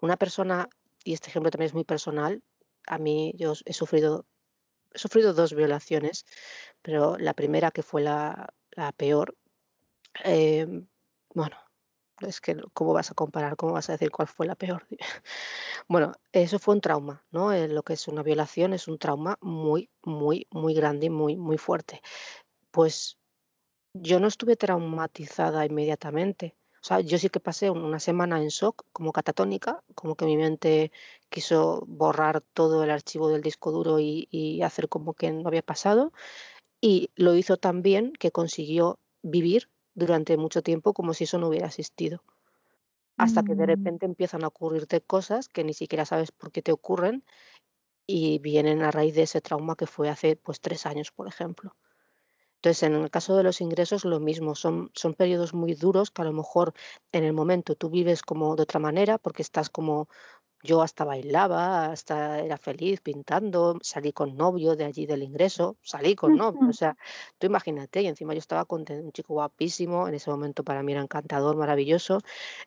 Una 0.00 0.16
persona, 0.16 0.68
y 1.04 1.14
este 1.14 1.28
ejemplo 1.30 1.50
también 1.50 1.68
es 1.68 1.74
muy 1.74 1.84
personal, 1.84 2.42
a 2.86 2.98
mí 2.98 3.34
yo 3.36 3.52
he 3.64 3.72
sufrido 3.72 4.26
he 4.92 4.98
sufrido 4.98 5.32
dos 5.34 5.54
violaciones, 5.54 6.26
pero 6.82 7.18
la 7.18 7.34
primera, 7.34 7.70
que 7.70 7.82
fue 7.82 8.02
la, 8.02 8.54
peor, 8.96 9.36
em, 10.24 10.88
bueno, 11.34 11.56
es 12.20 12.40
que 12.40 12.56
cómo 12.72 12.92
vas 12.92 13.10
a 13.10 13.14
comparar, 13.14 13.56
cómo 13.56 13.74
vas 13.74 13.88
a 13.88 13.92
decir 13.92 14.10
cuál 14.10 14.28
fue 14.28 14.46
la 14.46 14.56
peor. 14.56 14.86
bueno, 15.88 16.12
eso 16.32 16.58
fue 16.58 16.74
un 16.74 16.80
trauma, 16.80 17.24
¿no? 17.30 17.52
Eh, 17.52 17.68
lo 17.68 17.82
que 17.82 17.94
es 17.94 18.08
una 18.08 18.22
violación 18.22 18.72
es 18.72 18.88
un 18.88 18.98
trauma 18.98 19.38
muy, 19.40 19.90
muy, 20.02 20.46
muy 20.50 20.74
grande 20.74 21.06
y 21.06 21.10
muy, 21.10 21.36
muy 21.36 21.58
fuerte. 21.58 22.00
Pues 22.70 23.18
yo 23.94 24.20
no 24.20 24.28
estuve 24.28 24.56
traumatizada 24.56 25.64
inmediatamente. 25.66 26.56
Sea, 26.88 27.00
yo 27.00 27.18
sí 27.18 27.28
que 27.28 27.38
pasé 27.38 27.68
una 27.68 28.00
semana 28.00 28.40
en 28.40 28.48
shock, 28.48 28.86
como 28.94 29.12
catatónica, 29.12 29.84
como 29.94 30.14
que 30.14 30.24
mi 30.24 30.38
mente 30.38 30.90
quiso 31.28 31.84
borrar 31.86 32.40
todo 32.40 32.82
el 32.82 32.90
archivo 32.90 33.28
del 33.28 33.42
disco 33.42 33.70
duro 33.72 34.00
y, 34.00 34.62
hacer 34.62 34.88
como 34.88 35.12
que 35.12 35.30
no 35.30 35.48
había 35.48 35.60
pasado. 35.60 36.14
Y 36.80 37.10
lo 37.14 37.34
hizo 37.34 37.58
tan 37.58 37.82
bien 37.82 38.14
que 38.14 38.30
consiguió 38.30 38.98
vivir 39.20 39.68
durante 39.92 40.38
mucho 40.38 40.62
tiempo 40.62 40.94
como 40.94 41.12
si 41.12 41.24
eso 41.24 41.36
no 41.38 41.48
hubiera 41.48 41.66
existido. 41.66 42.22
Hasta 43.18 43.42
que 43.42 43.54
de 43.54 43.64
mm. 43.64 43.66
repente 43.66 44.06
empiezan 44.06 44.44
a 44.44 44.48
ocurrirte 44.48 45.02
cosas 45.02 45.50
que 45.50 45.64
ni 45.64 45.74
siquiera 45.74 46.06
sabes 46.06 46.32
por 46.32 46.52
qué 46.52 46.62
te 46.62 46.72
ocurren 46.72 47.22
y 48.06 48.38
vienen 48.38 48.80
a 48.80 48.90
raíz 48.90 49.14
de 49.14 49.24
ese 49.24 49.42
trauma 49.42 49.76
que 49.76 49.86
fue 49.86 50.08
hace 50.08 50.36
pues 50.36 50.58
tres 50.62 50.86
años, 50.86 51.12
por 51.12 51.28
ejemplo. 51.28 51.76
Entonces, 52.58 52.82
en 52.82 52.94
el 52.94 53.10
caso 53.10 53.36
de 53.36 53.44
los 53.44 53.60
ingresos, 53.60 54.04
lo 54.04 54.18
mismo, 54.18 54.56
son, 54.56 54.90
son 54.94 55.14
periodos 55.14 55.54
muy 55.54 55.74
duros 55.74 56.10
que 56.10 56.22
a 56.22 56.24
lo 56.24 56.32
mejor 56.32 56.74
en 57.12 57.22
el 57.24 57.32
momento 57.32 57.76
tú 57.76 57.88
vives 57.88 58.22
como 58.22 58.56
de 58.56 58.64
otra 58.64 58.80
manera, 58.80 59.18
porque 59.18 59.42
estás 59.42 59.70
como, 59.70 60.08
yo 60.62 60.82
hasta 60.82 61.04
bailaba, 61.04 61.86
hasta 61.86 62.40
era 62.40 62.58
feliz 62.58 63.00
pintando, 63.00 63.78
salí 63.82 64.12
con 64.12 64.36
novio 64.36 64.74
de 64.74 64.84
allí 64.84 65.06
del 65.06 65.22
ingreso, 65.22 65.76
salí 65.82 66.16
con 66.16 66.36
novio, 66.36 66.68
o 66.68 66.72
sea, 66.72 66.96
tú 67.38 67.46
imagínate, 67.46 68.02
y 68.02 68.08
encima 68.08 68.34
yo 68.34 68.40
estaba 68.40 68.64
con 68.64 68.84
un 68.88 69.12
chico 69.12 69.34
guapísimo, 69.34 70.08
en 70.08 70.14
ese 70.14 70.30
momento 70.30 70.64
para 70.64 70.82
mí 70.82 70.92
era 70.92 71.02
encantador, 71.02 71.56
maravilloso, 71.56 72.22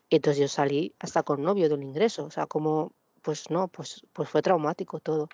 y 0.10 0.18
entonces 0.18 0.40
yo 0.40 0.48
salí 0.48 0.96
hasta 1.00 1.24
con 1.24 1.42
novio 1.44 1.68
del 1.68 1.84
ingreso, 1.84 2.26
o 2.26 2.32
sea, 2.32 2.48
como, 2.48 2.94
pues 3.22 3.50
no, 3.50 3.68
pues, 3.68 4.06
pues 4.14 4.30
fue 4.30 4.42
traumático 4.42 5.00
todo. 5.02 5.28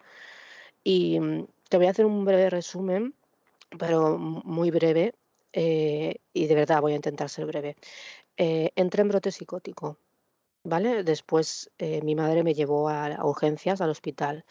Y 0.84 1.20
mm, 1.20 1.48
te 1.70 1.78
voy 1.78 1.88
a 1.88 1.92
hacer 1.92 2.06
un 2.06 2.26
breve 2.26 2.50
resumen 2.50 3.14
pero 3.78 4.18
muy 4.18 4.72
breve, 4.72 5.14
eh, 5.54 6.18
y 6.34 6.48
de 6.48 6.56
verdad 6.56 6.82
voy 6.82 6.94
a 6.94 6.98
intentar 6.98 7.30
ser 7.30 7.46
breve. 7.46 7.76
Eh, 8.38 8.72
entré 8.76 9.02
en 9.02 9.10
brote 9.10 9.32
psicótico. 9.32 9.98
¿vale? 10.68 11.04
Después 11.04 11.72
eh, 11.78 12.02
mi 12.04 12.16
madre 12.16 12.44
me 12.44 12.54
llevó 12.54 12.90
a, 12.90 13.26
urgencias 13.26 13.82
al 13.82 13.90
hospital. 13.90 14.46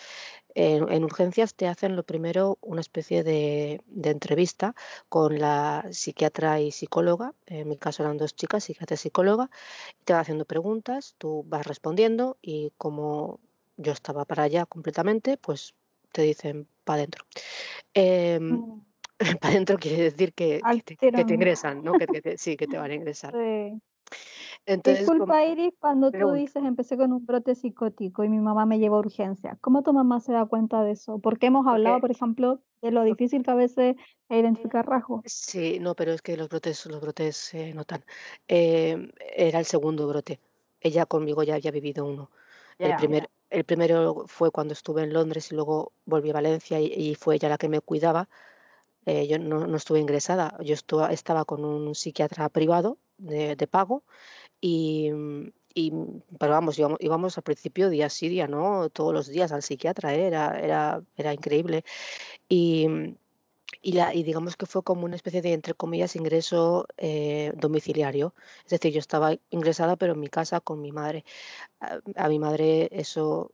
En, 0.55 1.05
urgencias 1.05 1.55
te 1.55 1.68
hacen 1.68 1.94
lo 1.96 2.02
primero 2.05 2.57
una 2.62 2.81
especie 2.81 3.22
de, 3.22 3.83
entrevista 4.02 4.74
con 5.11 5.38
la 5.38 5.87
psiquiatra 5.92 6.61
y 6.61 6.72
psicóloga. 6.72 7.35
En 7.46 7.68
mi 7.68 7.76
caso 7.76 8.02
eran 8.02 8.16
dos 8.16 8.35
chicas, 8.35 8.64
psiquiatra 8.64 8.94
y 8.94 8.98
psicóloga. 8.98 9.50
Te 10.05 10.14
va 10.14 10.20
haciendo 10.20 10.46
preguntas, 10.46 11.14
tú 11.18 11.44
vas 11.46 11.66
respondiendo 11.66 12.38
y 12.40 12.72
como 12.79 13.40
yo 13.76 13.92
estaba 13.92 14.24
para 14.24 14.44
allá 14.44 14.64
completamente, 14.64 15.37
pues 15.37 15.74
te 16.12 16.22
dicen 16.22 16.66
para 16.85 17.00
adentro. 17.00 17.26
Em, 17.92 18.52
mm. 18.52 18.87
para 19.40 19.55
adentro 19.55 19.79
quiere 19.79 20.05
decir 20.05 20.33
que, 20.33 20.61
te, 20.85 21.35
ingresan, 21.35 21.83
¿no? 21.83 21.94
Que, 21.94 22.37
sí, 22.37 22.57
que 22.57 22.66
te 22.66 22.79
van 22.79 22.90
a 22.90 22.94
ingresar. 23.00 23.33
Sí. 23.33 23.81
Disculpa, 24.66 25.44
Iris, 25.44 25.74
cuando 25.79 26.11
tú 26.11 26.33
dices 26.33 26.64
empecé 26.64 26.96
con 26.96 27.12
un 27.12 27.24
brote 27.24 27.55
psicótico 27.55 28.24
y 28.24 28.29
mi 28.29 28.40
mamá 28.40 28.66
me 28.66 28.81
llevó 28.81 28.96
a 28.96 29.00
urgencia, 29.00 29.57
¿cómo 29.61 29.83
tu 29.83 29.92
mamá 29.92 30.18
se 30.18 30.33
da 30.33 30.46
cuenta 30.46 30.83
de 30.83 30.92
eso? 30.92 31.20
Porque 31.20 31.46
hemos 31.46 31.66
hablado, 31.68 32.00
por 32.00 32.11
ejemplo, 32.11 32.61
de 32.83 32.90
lo 32.90 33.05
difícil 33.05 33.44
que 33.44 33.50
a 33.52 33.55
veces 33.55 33.96
es 34.29 34.38
identificar 34.40 34.85
rasgos. 34.87 35.22
Sí, 35.26 35.79
no, 35.79 35.94
pero 35.94 36.12
es 36.12 36.20
que 36.20 36.37
los 36.37 36.48
brotes, 36.48 36.85
los 36.87 37.00
brotes 37.00 37.37
se 37.37 37.74
notan. 37.74 38.05
Em, 38.48 39.11
era 39.37 39.61
el 39.61 39.66
segundo 39.66 40.09
brote. 40.09 40.40
Ella 40.81 41.07
conmigo 41.07 41.44
ya 41.44 41.55
había 41.55 41.70
vivido 41.70 42.05
uno. 42.05 42.31
el, 42.79 42.96
primer, 42.96 43.31
el 43.50 43.64
primero 43.64 44.24
fue 44.26 44.50
cuando 44.50 44.72
estuve 44.72 45.02
en 45.02 45.12
Londres 45.12 45.52
y 45.52 45.55
luego 45.55 45.92
volví 46.07 46.31
a 46.31 46.35
Valencia 46.35 46.81
y, 46.81 47.14
fue 47.14 47.37
ella 47.37 47.48
la 47.48 47.59
que 47.59 47.68
me 47.68 47.81
cuidaba. 47.81 48.29
Eh, 49.07 49.27
yo 49.29 49.38
no, 49.38 49.66
no, 49.66 49.77
estuve 49.77 50.01
ingresada, 50.01 50.57
yo 50.62 50.75
estaba 50.75 51.45
con 51.45 51.64
un 51.64 51.95
psiquiatra 51.95 52.49
privado 52.49 52.99
de, 53.19 53.57
de 53.57 53.66
pago 53.66 54.05
y, 54.61 55.11
y, 55.75 55.92
pero 56.38 56.53
vamos, 56.53 56.79
íbamos, 56.79 56.99
íbamos, 57.01 57.37
al 57.37 57.45
principio 57.45 57.90
día 57.90 58.09
sí, 58.11 58.29
día 58.29 58.49
no, 58.49 58.88
todos 58.90 59.12
los 59.14 59.29
días 59.29 59.53
al 59.53 59.62
psiquiatra, 59.62 60.14
¿eh? 60.14 60.27
era, 60.27 60.59
era, 60.59 61.03
era 61.16 61.35
increíble. 61.35 61.85
Y, 62.49 62.88
y, 63.83 63.92
la, 63.92 64.14
y, 64.14 64.23
digamos 64.23 64.57
que 64.57 64.66
fue 64.66 64.83
como 64.83 65.05
una 65.05 65.16
especie 65.16 65.42
de, 65.42 65.53
entre 65.53 65.75
comillas, 65.75 66.16
ingreso 66.16 66.87
eh, 66.97 67.53
domiciliario. 67.57 68.35
Es 68.64 68.71
decir, 68.71 68.92
yo 68.92 69.01
estaba 69.01 69.37
ingresada, 69.51 69.97
pero 69.97 70.14
en 70.14 70.21
mi 70.21 70.29
casa 70.29 70.61
con 70.61 70.81
mi 70.81 70.92
madre. 70.92 71.25
A, 72.16 72.29
mi 72.29 72.38
madre 72.38 72.88
eso 72.92 73.53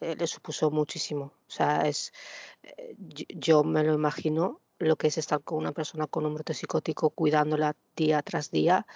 le 0.00 0.26
supuso 0.26 0.70
muchísimo. 0.70 1.32
O 1.48 1.50
sea, 1.50 1.82
es, 1.88 2.12
yo 3.28 3.64
me 3.64 3.84
lo 3.84 3.94
imagino 3.94 4.60
lo 4.78 4.96
que 4.96 5.08
es 5.08 5.18
estar 5.18 5.42
con 5.42 5.58
una 5.58 5.72
persona 5.72 6.06
con 6.06 6.26
un 6.26 6.34
brote 6.34 6.54
psicótico 6.54 7.10
cuidándola 7.10 7.76
día 7.96 8.22
tras 8.22 8.50
día 8.50 8.86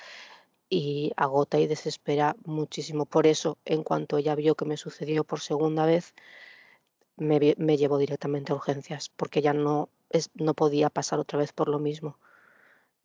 y 0.68 1.12
agota 1.16 1.58
y 1.58 1.66
desespera 1.66 2.36
muchísimo. 2.44 3.06
Por 3.06 3.26
eso, 3.26 3.58
en 3.64 3.82
cuanto 3.82 4.18
ella 4.18 4.34
vio 4.34 4.54
que 4.54 4.64
me 4.64 4.76
sucedió 4.76 5.24
por 5.24 5.40
segunda 5.40 5.86
vez, 5.86 6.14
me, 7.16 7.54
me 7.58 7.76
llevó 7.76 7.98
directamente 7.98 8.52
a 8.52 8.56
urgencias, 8.56 9.10
porque 9.16 9.42
ya 9.42 9.52
no, 9.52 9.88
es, 10.10 10.30
no 10.34 10.54
podía 10.54 10.90
pasar 10.90 11.18
otra 11.18 11.38
vez 11.38 11.52
por 11.52 11.68
lo 11.68 11.78
mismo. 11.78 12.18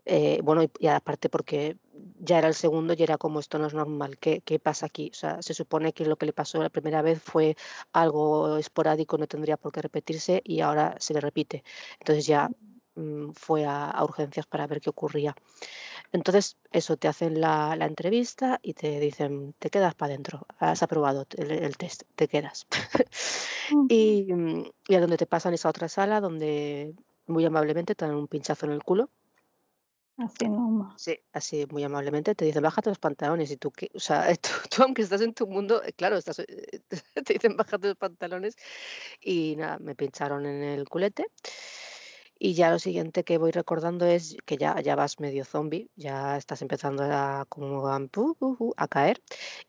Eh, 0.05 0.39
bueno, 0.43 0.63
y, 0.79 0.87
aparte 0.87 1.29
porque 1.29 1.77
ya 2.19 2.37
era 2.39 2.47
el 2.47 2.53
segundo 2.53 2.93
y 2.97 3.03
era 3.03 3.17
como 3.17 3.39
esto 3.39 3.57
no 3.59 3.67
es 3.67 3.73
normal, 3.73 4.17
¿qué, 4.19 4.41
¿qué, 4.41 4.59
pasa 4.59 4.85
aquí? 4.87 5.09
O 5.11 5.15
sea, 5.15 5.41
se 5.41 5.53
supone 5.53 5.93
que 5.93 6.05
lo 6.05 6.17
que 6.17 6.25
le 6.25 6.33
pasó 6.33 6.61
la 6.61 6.69
primera 6.69 7.01
vez 7.01 7.21
fue 7.21 7.55
algo 7.93 8.57
esporádico, 8.57 9.17
no 9.17 9.27
tendría 9.27 9.57
por 9.57 9.71
qué 9.71 9.81
repetirse 9.81 10.41
y 10.43 10.59
ahora 10.61 10.95
se 10.99 11.13
le 11.13 11.21
repite. 11.21 11.63
Entonces 11.99 12.25
ya 12.25 12.49
mm, 12.95 13.31
fue 13.33 13.65
a, 13.65 13.95
urgencias 14.03 14.45
para 14.45 14.67
ver 14.67 14.81
qué 14.81 14.89
ocurría. 14.89 15.35
Entonces, 16.11 16.57
eso, 16.71 16.97
te 16.97 17.07
hacen 17.07 17.41
la, 17.41 17.75
entrevista 17.81 18.59
y 18.63 18.73
te 18.73 18.99
dicen, 18.99 19.53
te 19.59 19.69
quedas 19.69 19.95
para 19.95 20.13
adentro, 20.13 20.45
has 20.59 20.83
aprobado 20.83 21.25
el, 21.37 21.77
test, 21.77 22.03
te 22.15 22.27
quedas. 22.27 22.67
y, 23.89 24.33
mm, 24.33 24.63
y 24.89 24.95
a 24.95 25.01
donde 25.01 25.17
te 25.17 25.25
pasan 25.27 25.53
esa 25.53 25.69
otra 25.69 25.89
sala 25.89 26.21
donde 26.21 26.93
muy 27.27 27.45
amablemente 27.45 27.95
te 27.95 28.05
dan 28.05 28.15
un 28.15 28.27
pinchazo 28.27 28.65
en 28.65 28.73
el 28.73 28.83
culo 28.83 29.09
Así 30.17 30.47
nomás. 30.47 31.01
Sí, 31.01 31.19
así 31.33 31.65
muy 31.71 31.83
amablemente 31.83 32.35
te 32.35 32.45
dicen, 32.45 32.61
bájate 32.61 32.89
los 32.89 32.99
pantalones 32.99 33.49
y 33.51 33.57
tú, 33.57 33.71
¿qué? 33.71 33.89
O 33.95 33.99
sea, 33.99 34.27
tú, 34.69 34.83
aunque 34.83 35.01
estás 35.01 35.21
en 35.21 35.33
tu 35.33 35.47
mundo, 35.47 35.83
eh, 35.83 35.93
claro, 35.93 36.17
eh, 36.17 36.81
te 37.25 37.33
dicen, 37.33 37.57
bájate 37.57 37.87
los 37.87 37.97
pantalones 37.97 38.55
y 39.21 39.55
nada, 39.57 39.79
me 39.79 39.95
pincharon 39.95 40.45
en 40.45 40.63
el 40.63 40.87
culete. 40.87 41.25
Y 42.37 42.55
ya 42.55 42.71
lo 42.71 42.79
siguiente 42.79 43.23
que 43.23 43.37
voy 43.37 43.51
recordando 43.51 44.05
es 44.05 44.35
que 44.45 44.57
ya, 44.57 44.79
ya 44.81 44.95
vas 44.95 45.19
medio 45.19 45.45
zombie, 45.45 45.89
ya 45.95 46.35
estás 46.35 46.61
empezando 46.61 47.03
a, 47.03 47.45
como 47.47 47.87
a, 47.87 47.99
a 48.77 48.87
caer 48.89 49.21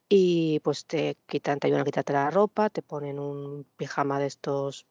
y 0.08 0.60
pues 0.60 0.84
te 0.86 1.16
quitan, 1.26 1.60
te 1.60 1.68
ayudan 1.68 1.82
a 1.82 1.84
quitarte 1.84 2.12
la 2.12 2.30
ropa, 2.30 2.70
te 2.70 2.82
ponen 2.82 3.18
un 3.20 3.64
pijama 3.76 4.18
de 4.18 4.26
estos 4.26 4.86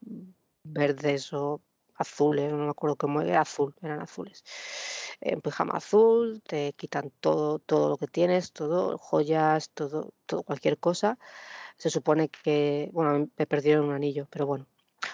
verdes 0.64 1.34
o 1.34 1.62
azules, 1.96 2.52
no 2.52 2.66
me 2.66 2.70
acuerdo 2.70 2.96
cómo 2.96 3.22
era, 3.22 3.42
azul, 3.42 3.74
eran 3.82 4.02
azules. 4.02 4.44
En 5.22 5.42
pijama 5.42 5.74
azul, 5.78 6.42
te 6.46 6.74
quitan 6.74 7.12
todo, 7.20 7.60
todo 7.60 7.90
lo 7.90 7.98
que 7.98 8.08
tienes, 8.08 8.52
todo, 8.52 8.98
joyas, 8.98 9.70
todo, 9.72 10.14
todo, 10.26 10.44
cualquier 10.44 10.78
cosa. 10.78 11.18
Se 11.78 11.90
supone 11.90 12.30
que, 12.30 12.90
bueno, 12.94 13.30
me 13.38 13.46
perdieron 13.48 13.86
un 13.86 13.94
anillo, 13.94 14.28
pero 14.30 14.46
bueno. 14.46 14.68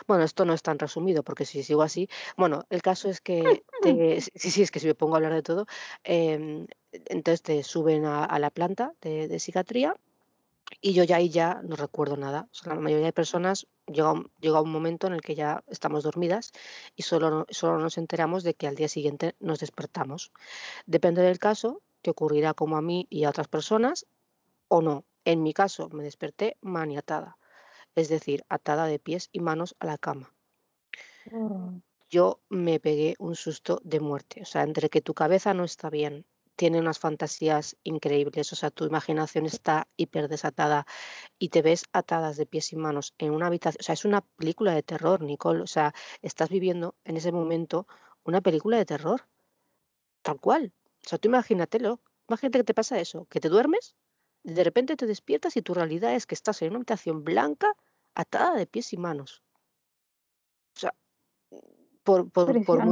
Bueno, 0.08 0.24
esto 0.24 0.46
no 0.46 0.54
es 0.54 0.62
tan 0.62 0.78
resumido 0.78 1.24
porque 1.24 1.46
si 1.46 1.64
sigo 1.64 1.82
así, 1.82 2.10
bueno, 2.38 2.66
el 2.70 2.82
caso 2.82 3.10
es 3.10 3.22
que, 3.22 3.42
sí, 4.36 4.52
sí, 4.52 4.62
es 4.62 4.72
que 4.72 4.80
si 4.80 4.88
me 4.88 4.96
pongo 4.96 5.16
a 5.16 5.18
hablar 5.18 5.34
de 5.34 5.42
todo, 5.42 5.66
em, 6.04 6.68
entonces 6.92 7.42
te 7.42 7.64
suben 7.64 8.06
a, 8.06 8.38
la 8.40 8.52
planta 8.52 8.94
de, 9.02 9.28
de 9.28 9.40
psiquiatría 9.40 9.96
y 10.82 10.94
yo 10.94 11.04
ya 11.04 11.18
ahí 11.18 11.30
ya 11.30 11.62
no 11.64 11.76
recuerdo 11.76 12.18
nada. 12.18 12.48
la 12.66 12.76
mayoría 12.76 13.08
de 13.08 13.14
personas 13.14 13.68
llega, 13.88 14.14
llega 14.40 14.62
un 14.62 14.72
momento 14.72 15.08
en 15.08 15.14
el 15.14 15.22
que 15.22 15.36
ya 15.36 15.64
estamos 15.68 16.04
dormidas 16.04 16.52
y 16.96 17.04
solo, 17.04 17.46
solo 17.50 17.80
nos 17.80 17.98
enteramos 17.98 18.44
de 18.44 18.54
que 18.54 18.68
al 18.68 18.76
día 18.76 18.88
siguiente 18.88 19.36
nos 19.40 19.60
despertamos. 19.60 20.32
Depende 20.86 21.22
del 21.22 21.40
caso, 21.40 21.82
te 22.02 22.12
ocurrirá 22.12 22.54
como 22.54 22.78
a 22.78 22.82
mí 22.82 23.08
y 23.10 23.24
a 23.24 23.30
otras 23.30 23.48
personas 23.48 24.06
o 24.68 24.82
no. 24.82 25.06
En 25.26 25.44
mi 25.44 25.54
caso 25.54 25.90
me 25.90 26.04
desperté 26.04 26.58
maniatada, 26.62 27.38
es 27.96 28.10
decir, 28.10 28.46
atada 28.50 28.86
de 28.86 29.00
pies 29.00 29.30
y 29.32 29.42
manos 29.42 29.76
a 29.80 29.86
la 29.86 29.98
cama. 29.98 30.34
Mm. 31.32 31.82
Yo 32.10 32.40
me 32.50 32.80
pegué 32.80 33.16
un 33.20 33.36
susto 33.36 33.82
de 33.84 34.00
muerte, 34.00 34.42
o 34.42 34.46
sea, 34.46 34.64
entre 34.64 34.90
que 34.90 35.02
tu 35.02 35.14
cabeza 35.14 35.54
no 35.54 35.64
está 35.64 35.92
bien, 35.92 36.26
tiene 36.60 36.78
unas 36.82 37.00
fantasías 37.00 37.78
increíbles, 37.84 38.52
o 38.52 38.56
sea, 38.58 38.70
tu 38.70 38.84
imaginación 38.84 39.46
está 39.46 39.88
hiper 39.96 40.28
desatada 40.28 40.86
y 41.38 41.48
te 41.48 41.62
ves 41.62 41.86
atadas 41.94 42.36
de 42.36 42.46
pies 42.46 42.74
y 42.74 42.76
manos 42.76 43.16
en 43.18 43.32
una 43.32 43.48
habitación, 43.48 43.80
o 43.80 43.84
sea, 43.84 43.94
es 43.94 44.04
una 44.04 44.26
película 44.36 44.74
de 44.74 44.84
terror, 44.84 45.22
Nicole, 45.22 45.62
o 45.62 45.68
sea, 45.68 45.94
estás 46.22 46.50
viviendo 46.50 46.96
en 47.06 47.16
ese 47.16 47.32
momento 47.32 47.88
una 48.26 48.42
película 48.42 48.76
de 48.76 48.86
terror, 48.86 49.22
tal 50.22 50.42
cual, 50.42 50.74
o 51.06 51.08
sea, 51.08 51.18
tú 51.18 51.30
imagínatelo, 51.30 52.02
imagínate 52.28 52.60
que 52.60 52.66
te 52.66 52.74
pasa 52.74 53.00
eso, 53.00 53.26
que 53.30 53.40
te 53.40 53.48
duermes, 53.48 53.96
de 54.44 54.62
repente 54.62 54.98
te 54.98 55.06
despiertas 55.06 55.56
y 55.56 55.62
tu 55.62 55.74
realidad 55.74 56.14
es 56.14 56.26
que 56.26 56.36
estás 56.36 56.62
en 56.62 56.72
una 56.72 56.80
habitación 56.80 57.24
blanca 57.24 57.74
atada 58.16 58.56
de 58.56 58.68
pies 58.68 58.92
y 58.92 58.98
manos. 58.98 59.42
O 60.76 60.80
sea, 60.82 60.94
por, 62.04 62.30
por, 62.30 62.66
por 62.66 62.84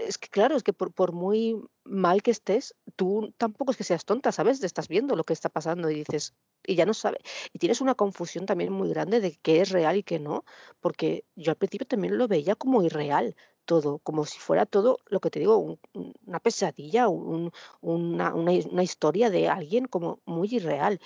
es 0.00 0.18
que 0.18 0.28
claro, 0.28 0.56
es 0.56 0.62
que 0.62 0.72
por, 0.72 1.12
muy 1.12 1.56
mal 1.84 2.22
que 2.22 2.30
estés, 2.30 2.74
tú 2.96 3.32
tampoco 3.36 3.72
es 3.72 3.76
que 3.76 3.84
seas 3.84 4.04
tonta, 4.04 4.32
¿sabes? 4.32 4.60
Te 4.60 4.66
estás 4.66 4.88
viendo 4.88 5.16
lo 5.16 5.24
que 5.24 5.32
está 5.32 5.48
pasando 5.48 5.90
y 5.90 5.96
dices, 5.96 6.34
y 6.66 6.74
ya 6.74 6.86
no 6.86 6.94
sabes, 6.94 7.20
y 7.52 7.58
tienes 7.58 7.80
una 7.80 7.94
confusión 7.94 8.46
también 8.46 8.72
muy 8.72 8.88
grande 8.88 9.20
de 9.20 9.36
qué 9.42 9.60
es 9.60 9.70
real 9.70 9.96
y 9.96 10.02
qué 10.02 10.18
no, 10.18 10.44
porque 10.80 11.24
yo 11.36 11.52
al 11.52 11.56
principio 11.56 11.86
también 11.86 12.18
lo 12.18 12.28
veía 12.28 12.54
como 12.54 12.82
irreal 12.82 13.36
todo, 13.64 13.98
como 13.98 14.24
si 14.26 14.38
fuera 14.38 14.66
todo 14.66 14.98
lo 15.06 15.20
que 15.20 15.30
te 15.30 15.40
digo, 15.40 15.78
una 16.26 16.40
pesadilla, 16.40 17.08
un, 17.08 17.52
una, 17.80 18.82
historia 18.82 19.30
de 19.30 19.48
alguien 19.48 19.86
como 19.86 20.20
muy 20.26 20.48
irreal. 20.54 21.00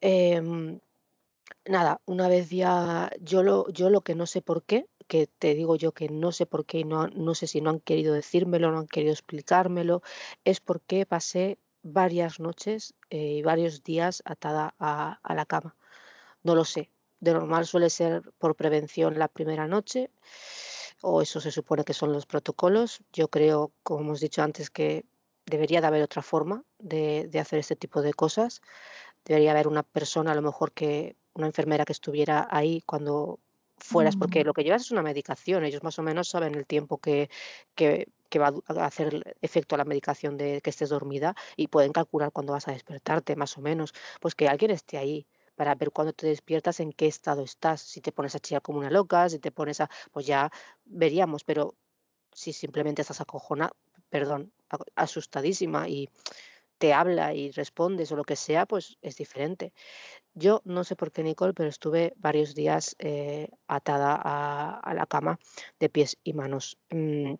Em, 0.00 0.80
nada, 1.66 2.00
una 2.06 2.28
vez 2.28 2.50
ya, 2.50 3.10
yo 3.20 3.42
lo, 3.42 3.68
yo 3.70 3.90
lo 3.90 4.02
que 4.02 4.14
no 4.14 4.26
sé 4.26 4.42
por 4.42 4.64
qué, 4.64 4.86
que 5.08 5.26
te 5.26 5.54
digo 5.54 5.76
yo 5.76 5.92
que 5.92 6.08
no 6.08 6.30
sé 6.32 6.46
por 6.46 6.66
qué, 6.66 6.84
no, 6.84 7.08
no 7.08 7.34
sé 7.34 7.46
si 7.46 7.60
no 7.60 7.70
han 7.70 7.80
querido 7.80 8.14
decírmelo, 8.14 8.70
no 8.70 8.78
han 8.78 8.86
querido 8.86 9.12
explicármelo, 9.12 10.02
es 10.44 10.60
porque 10.60 11.06
pasé 11.06 11.58
varias 11.82 12.40
noches 12.40 12.94
eh, 13.10 13.38
y 13.38 13.42
varios 13.42 13.82
días 13.82 14.22
atada 14.24 14.74
a, 14.78 15.18
la 15.34 15.46
cama. 15.46 15.76
No 16.42 16.54
lo 16.54 16.64
sé. 16.64 16.90
De 17.20 17.32
normal 17.32 17.66
suele 17.66 17.90
ser 17.90 18.22
por 18.38 18.54
prevención 18.54 19.18
la 19.18 19.28
primera 19.28 19.66
noche, 19.66 20.10
o 21.02 21.22
eso 21.22 21.40
se 21.40 21.50
supone 21.50 21.84
que 21.84 21.94
son 21.94 22.12
los 22.12 22.26
protocolos. 22.26 23.00
Yo 23.12 23.28
creo, 23.28 23.72
como 23.82 24.00
hemos 24.00 24.20
dicho 24.20 24.42
antes, 24.42 24.70
que 24.70 25.04
debería 25.46 25.80
de 25.80 25.86
haber 25.88 26.02
otra 26.02 26.22
forma 26.22 26.64
de, 26.78 27.28
de 27.28 27.40
hacer 27.40 27.58
este 27.58 27.76
tipo 27.76 28.02
de 28.02 28.14
cosas. 28.14 28.60
Debería 29.24 29.52
haber 29.52 29.68
una 29.68 29.82
persona, 29.82 30.32
a 30.32 30.34
lo 30.34 30.42
mejor 30.42 30.72
que 30.72 31.16
una 31.34 31.46
enfermera 31.46 31.84
que 31.84 31.92
estuviera 31.92 32.46
ahí 32.50 32.82
cuando 32.82 33.40
fueras, 33.78 34.16
porque 34.16 34.44
lo 34.44 34.52
que 34.52 34.64
llevas 34.64 34.82
es 34.82 34.90
una 34.90 35.02
medicación, 35.02 35.64
ellos 35.64 35.82
más 35.82 35.98
o 35.98 36.02
menos 36.02 36.28
saben 36.28 36.54
el 36.54 36.66
tiempo 36.66 36.98
que, 36.98 37.30
que, 37.74 38.08
que 38.28 38.38
va 38.38 38.52
a 38.66 38.84
hacer 38.84 39.36
efecto 39.40 39.74
a 39.74 39.78
la 39.78 39.84
medicación 39.84 40.36
de 40.36 40.60
que 40.60 40.70
estés 40.70 40.90
dormida 40.90 41.34
y 41.56 41.68
pueden 41.68 41.92
calcular 41.92 42.32
cuándo 42.32 42.52
vas 42.52 42.68
a 42.68 42.72
despertarte, 42.72 43.36
más 43.36 43.56
o 43.58 43.60
menos, 43.60 43.94
pues 44.20 44.34
que 44.34 44.48
alguien 44.48 44.70
esté 44.70 44.98
ahí 44.98 45.26
para 45.56 45.74
ver 45.74 45.90
cuando 45.90 46.12
te 46.12 46.26
despiertas 46.26 46.78
en 46.80 46.92
qué 46.92 47.06
estado 47.06 47.42
estás, 47.42 47.80
si 47.80 48.00
te 48.00 48.12
pones 48.12 48.34
a 48.34 48.38
chillar 48.38 48.62
como 48.62 48.78
una 48.78 48.90
loca, 48.90 49.28
si 49.28 49.38
te 49.38 49.50
pones 49.50 49.80
a, 49.80 49.90
pues 50.12 50.24
ya 50.24 50.50
veríamos, 50.84 51.42
pero 51.42 51.74
si 52.32 52.52
simplemente 52.52 53.02
estás 53.02 53.20
acojona, 53.20 53.70
perdón, 54.08 54.52
asustadísima 54.94 55.88
y 55.88 56.08
te 56.78 56.92
habla 56.92 57.34
y 57.34 57.50
respondes 57.50 58.10
o 58.12 58.16
lo 58.16 58.24
que 58.24 58.36
sea, 58.36 58.66
pues 58.66 58.96
es 59.02 59.16
diferente. 59.16 59.72
Yo 60.34 60.62
no 60.64 60.84
sé 60.84 60.96
por 60.96 61.10
qué, 61.10 61.22
Nicole, 61.22 61.52
pero 61.52 61.68
estuve 61.68 62.14
varios 62.16 62.54
días 62.54 62.94
eh, 62.98 63.48
atada 63.66 64.20
a, 64.22 64.94
la 64.94 65.06
cama 65.06 65.38
de 65.80 65.88
pies 65.88 66.16
y 66.22 66.32
manos. 66.32 66.78
Mm, 66.90 67.34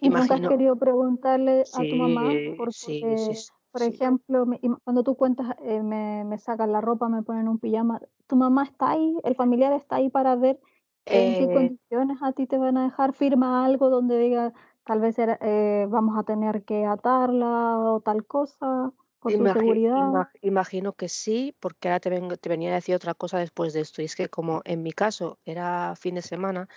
¿Y 0.00 0.10
nunca 0.10 0.34
has 0.34 0.40
querido 0.48 0.76
preguntarle 0.76 1.64
a 1.72 1.82
tu 1.82 1.96
mamá? 1.96 2.30
Porque, 2.56 3.34
por 3.72 3.82
ejemplo, 3.82 4.46
cuando 4.84 5.02
tú 5.02 5.16
cuentas, 5.16 5.56
eh, 5.64 5.82
me, 5.82 6.24
me 6.24 6.38
sacan 6.38 6.70
la 6.72 6.80
ropa, 6.80 7.08
me 7.08 7.22
ponen 7.22 7.48
un 7.48 7.58
pijama, 7.58 8.00
¿tu 8.26 8.36
mamá 8.36 8.64
está 8.64 8.92
ahí? 8.92 9.16
¿El 9.24 9.34
familiar 9.34 9.72
está 9.72 9.96
ahí 9.96 10.10
para 10.10 10.36
ver 10.36 10.60
en 11.06 11.34
qué 11.34 11.44
eh 11.44 11.54
condiciones 11.54 12.18
a 12.22 12.32
ti 12.32 12.46
te 12.46 12.58
van 12.58 12.76
a 12.76 12.84
dejar? 12.84 13.12
¿Firma 13.14 13.64
algo 13.64 13.88
donde 13.88 14.18
diga, 14.18 14.52
tal 14.88 15.00
vez 15.00 15.16
eh, 15.18 15.86
vamos 15.90 16.18
a 16.18 16.22
tener 16.22 16.64
que 16.64 16.86
atarla 16.86 17.78
o 17.78 18.00
tal 18.00 18.24
cosa 18.24 18.90
por 19.20 19.32
su 19.32 19.44
seguridad. 19.44 20.30
imagino 20.40 20.94
que 20.94 21.10
sí, 21.10 21.54
porque 21.60 21.88
ahora 21.88 22.00
te, 22.00 22.36
te 22.38 22.48
venía 22.48 22.70
a 22.70 22.76
decir 22.76 22.94
otra 22.94 23.12
cosa 23.12 23.36
después 23.36 23.74
de 23.74 23.82
esto, 23.82 24.00
y 24.00 24.06
es 24.06 24.16
que 24.16 24.30
como 24.30 24.62
en 24.64 24.82
mi 24.82 24.92
caso 24.92 25.38
era 25.44 25.94
fin 25.94 26.14
de 26.14 26.22
semana, 26.22 26.70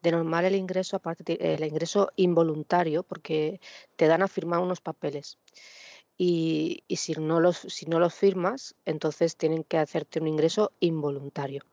de 0.00 0.12
normal 0.12 0.46
el 0.46 0.54
ingreso, 0.54 0.96
aparte 0.96 1.54
el 1.54 1.62
ingreso 1.62 2.08
involuntario, 2.16 3.02
porque 3.02 3.60
te 3.96 4.06
dan 4.06 4.22
a 4.22 4.28
firmar 4.28 4.60
unos 4.60 4.80
papeles. 4.80 5.38
Y, 6.16 6.84
si, 6.88 7.12
no 7.12 7.38
los, 7.38 7.58
si 7.58 7.84
no 7.84 8.00
los 8.00 8.14
firmas, 8.14 8.76
entonces 8.86 9.36
tienen 9.36 9.62
que 9.62 9.76
hacerte 9.76 10.20
un 10.20 10.26
ingreso 10.28 10.72
involuntario. 10.80 11.64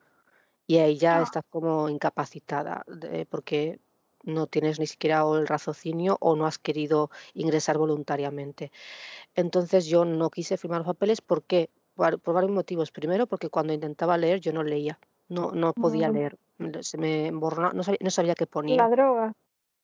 Y 0.67 0.77
ahí 0.79 0.97
ya 0.97 1.19
ah. 1.19 1.23
estás 1.23 1.45
como 1.49 1.87
incapacitada, 1.87 2.83
porque 3.29 3.79
no 4.25 4.47
tienes 4.47 4.79
ni 4.79 4.87
siquiera 4.87 5.23
el 5.33 5.47
raciocinio 5.47 6.17
o 6.19 6.35
no 6.35 6.45
has 6.45 6.57
querido 6.59 7.09
ingresar 7.33 7.77
voluntariamente. 7.77 8.71
Entonces 9.35 9.85
yo 9.85 10.05
no 10.05 10.29
quise 10.29 10.57
firmar 10.57 10.79
los 10.79 10.87
papeles 10.87 11.21
porque 11.21 11.69
por, 11.95 12.21
varios 12.21 12.51
motivos. 12.51 12.91
Primero, 12.91 13.27
porque 13.27 13.49
cuando 13.49 13.73
intentaba 13.73 14.17
leer 14.17 14.39
yo 14.39 14.53
no 14.53 14.63
leía, 14.63 14.99
no, 15.29 15.51
no 15.51 15.73
podía 15.73 16.09
mm. 16.09 16.13
leer, 16.13 16.37
se 16.81 16.97
me 16.97 17.31
borró, 17.31 17.73
no 17.73 17.83
sabía, 17.83 17.99
no 18.01 18.09
sabía 18.09 18.35
qué 18.35 18.47
ponía. 18.47 18.77
La 18.77 18.89
droga. 18.89 19.33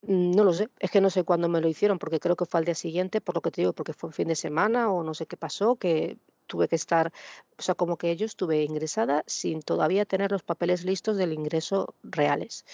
Mm, 0.04 0.32
no 0.32 0.44
lo 0.44 0.54
sé, 0.54 0.70
es 0.80 0.92
que 0.92 1.02
no 1.02 1.10
sé 1.10 1.24
cuándo 1.24 1.48
me 1.48 1.62
lo 1.62 1.68
hicieron, 1.68 2.00
porque 2.00 2.20
creo 2.20 2.36
que 2.36 2.46
fue 2.46 2.60
al 2.60 2.66
día 2.66 2.76
siguiente, 2.76 3.22
por 3.22 3.36
lo 3.36 3.42
que 3.42 3.52
te 3.52 3.62
digo, 3.62 3.74
porque 3.74 3.94
fue 3.94 4.10
un 4.10 4.14
fin 4.14 4.28
de 4.28 4.36
semana 4.36 4.92
o 4.92 5.04
no 5.04 5.14
sé 5.14 5.26
qué 5.26 5.38
pasó, 5.38 5.76
que 5.76 6.18
tuve 6.52 6.68
que 6.68 6.76
estar, 6.76 7.14
o 7.58 7.62
sea, 7.62 7.76
como 7.76 7.96
que 7.96 8.18
yo 8.18 8.26
estuve 8.26 8.64
ingresada 8.64 9.24
sin 9.26 9.62
todavía 9.62 10.04
tener 10.06 10.30
los 10.34 10.44
papeles 10.44 10.84
listos 10.84 11.16
del 11.16 11.32
ingreso 11.32 11.96
reales. 12.04 12.66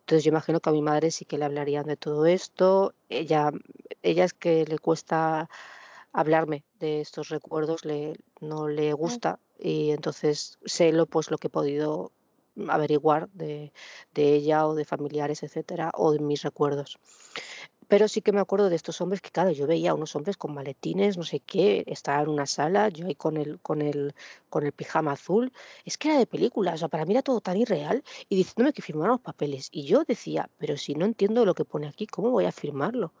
Entonces 0.00 0.22
yo 0.22 0.28
imagino 0.28 0.60
que 0.60 0.70
a 0.70 0.72
mi 0.72 0.82
madre 0.82 1.10
sí 1.10 1.24
que 1.24 1.36
le 1.36 1.46
hablarían 1.46 1.86
de 1.86 1.96
todo 1.96 2.26
esto. 2.26 2.94
Ella, 3.08 3.50
ella 4.02 4.24
es 4.24 4.34
que 4.34 4.64
le 4.66 4.78
cuesta 4.78 5.50
hablarme 6.12 6.62
de 6.78 7.00
estos 7.00 7.28
recuerdos, 7.28 7.84
le, 7.84 8.14
no 8.40 8.68
le 8.68 8.92
gusta 8.92 9.40
y 9.58 9.90
entonces 9.90 10.58
sé 10.64 10.92
lo, 10.92 11.06
pues, 11.06 11.32
lo 11.32 11.38
que 11.38 11.48
he 11.48 11.50
podido 11.58 12.12
averiguar 12.68 13.28
de, 13.30 13.72
de 14.14 14.34
ella 14.34 14.68
o 14.68 14.76
de 14.76 14.84
familiares, 14.84 15.42
etcétera, 15.42 15.90
o 15.94 16.12
de 16.12 16.20
mis 16.20 16.42
recuerdos. 16.42 17.00
Pero 17.88 18.08
sí 18.08 18.20
que 18.22 18.32
me 18.32 18.40
acuerdo 18.40 18.68
de 18.70 18.76
estos 18.76 19.00
hombres 19.00 19.20
que, 19.20 19.30
claro, 19.30 19.50
yo 19.50 19.66
veía 19.66 19.90
a 19.90 19.94
unos 19.94 20.14
hombres 20.16 20.36
con 20.36 20.54
maletines, 20.54 21.16
no 21.16 21.24
sé 21.24 21.40
qué, 21.40 21.84
estaba 21.86 22.22
en 22.22 22.28
una 22.28 22.46
sala, 22.46 22.88
yo 22.88 23.06
ahí 23.06 23.14
con 23.14 23.36
el, 23.36 23.60
con 23.60 23.82
el, 23.82 24.14
con 24.48 24.64
el 24.64 24.72
pijama 24.72 25.12
azul. 25.12 25.52
Es 25.84 25.98
que 25.98 26.08
era 26.08 26.18
de 26.18 26.26
película, 26.26 26.74
o 26.74 26.76
sea, 26.78 26.88
para 26.88 27.04
mí 27.04 27.12
era 27.12 27.22
todo 27.22 27.40
tan 27.40 27.56
irreal 27.56 28.02
y 28.28 28.36
diciéndome 28.36 28.72
que 28.72 28.82
firmaran 28.82 29.12
los 29.12 29.20
papeles. 29.20 29.68
Y 29.72 29.84
yo 29.84 30.04
decía, 30.04 30.50
pero 30.58 30.76
si 30.76 30.94
no 30.94 31.04
entiendo 31.04 31.44
lo 31.44 31.54
que 31.54 31.64
pone 31.64 31.88
aquí, 31.88 32.06
¿cómo 32.06 32.30
voy 32.30 32.44
a 32.46 32.52
firmarlo? 32.52 33.12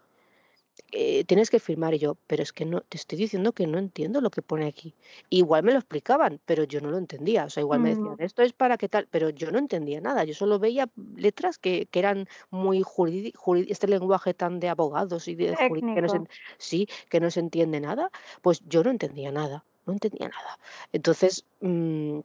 Eh, 0.90 1.24
tienes 1.24 1.50
que 1.50 1.58
firmar 1.58 1.94
y 1.94 1.98
yo, 1.98 2.16
pero 2.26 2.42
es 2.42 2.52
que 2.52 2.64
no, 2.64 2.80
te 2.80 2.96
estoy 2.96 3.18
diciendo 3.18 3.52
que 3.52 3.66
no 3.66 3.78
entiendo 3.78 4.20
lo 4.20 4.30
que 4.30 4.42
pone 4.42 4.66
aquí. 4.66 4.94
Igual 5.28 5.62
me 5.64 5.72
lo 5.72 5.78
explicaban, 5.78 6.40
pero 6.46 6.64
yo 6.64 6.80
no 6.80 6.90
lo 6.90 6.98
entendía. 6.98 7.44
O 7.44 7.50
sea, 7.50 7.62
igual 7.62 7.80
me 7.80 7.90
decían, 7.90 8.14
mm. 8.14 8.22
esto 8.22 8.42
es 8.42 8.52
para 8.52 8.76
qué 8.76 8.88
tal, 8.88 9.08
pero 9.10 9.30
yo 9.30 9.50
no 9.50 9.58
entendía 9.58 10.00
nada. 10.00 10.24
Yo 10.24 10.34
solo 10.34 10.58
veía 10.58 10.88
letras 11.16 11.58
que, 11.58 11.86
que 11.86 11.98
eran 11.98 12.28
muy 12.50 12.82
jurídicas, 12.82 13.40
este 13.68 13.88
lenguaje 13.88 14.34
tan 14.34 14.60
de 14.60 14.68
abogados 14.68 15.26
y 15.28 15.34
de 15.34 15.56
que 15.56 16.02
no 16.02 16.08
se, 16.08 16.20
sí, 16.58 16.88
que 17.08 17.20
no 17.20 17.30
se 17.30 17.40
entiende 17.40 17.80
nada. 17.80 18.10
Pues 18.42 18.62
yo 18.66 18.84
no 18.84 18.90
entendía 18.90 19.32
nada, 19.32 19.64
no 19.86 19.92
entendía 19.92 20.28
nada. 20.28 20.58
Entonces, 20.92 21.44
mm, 21.60 22.20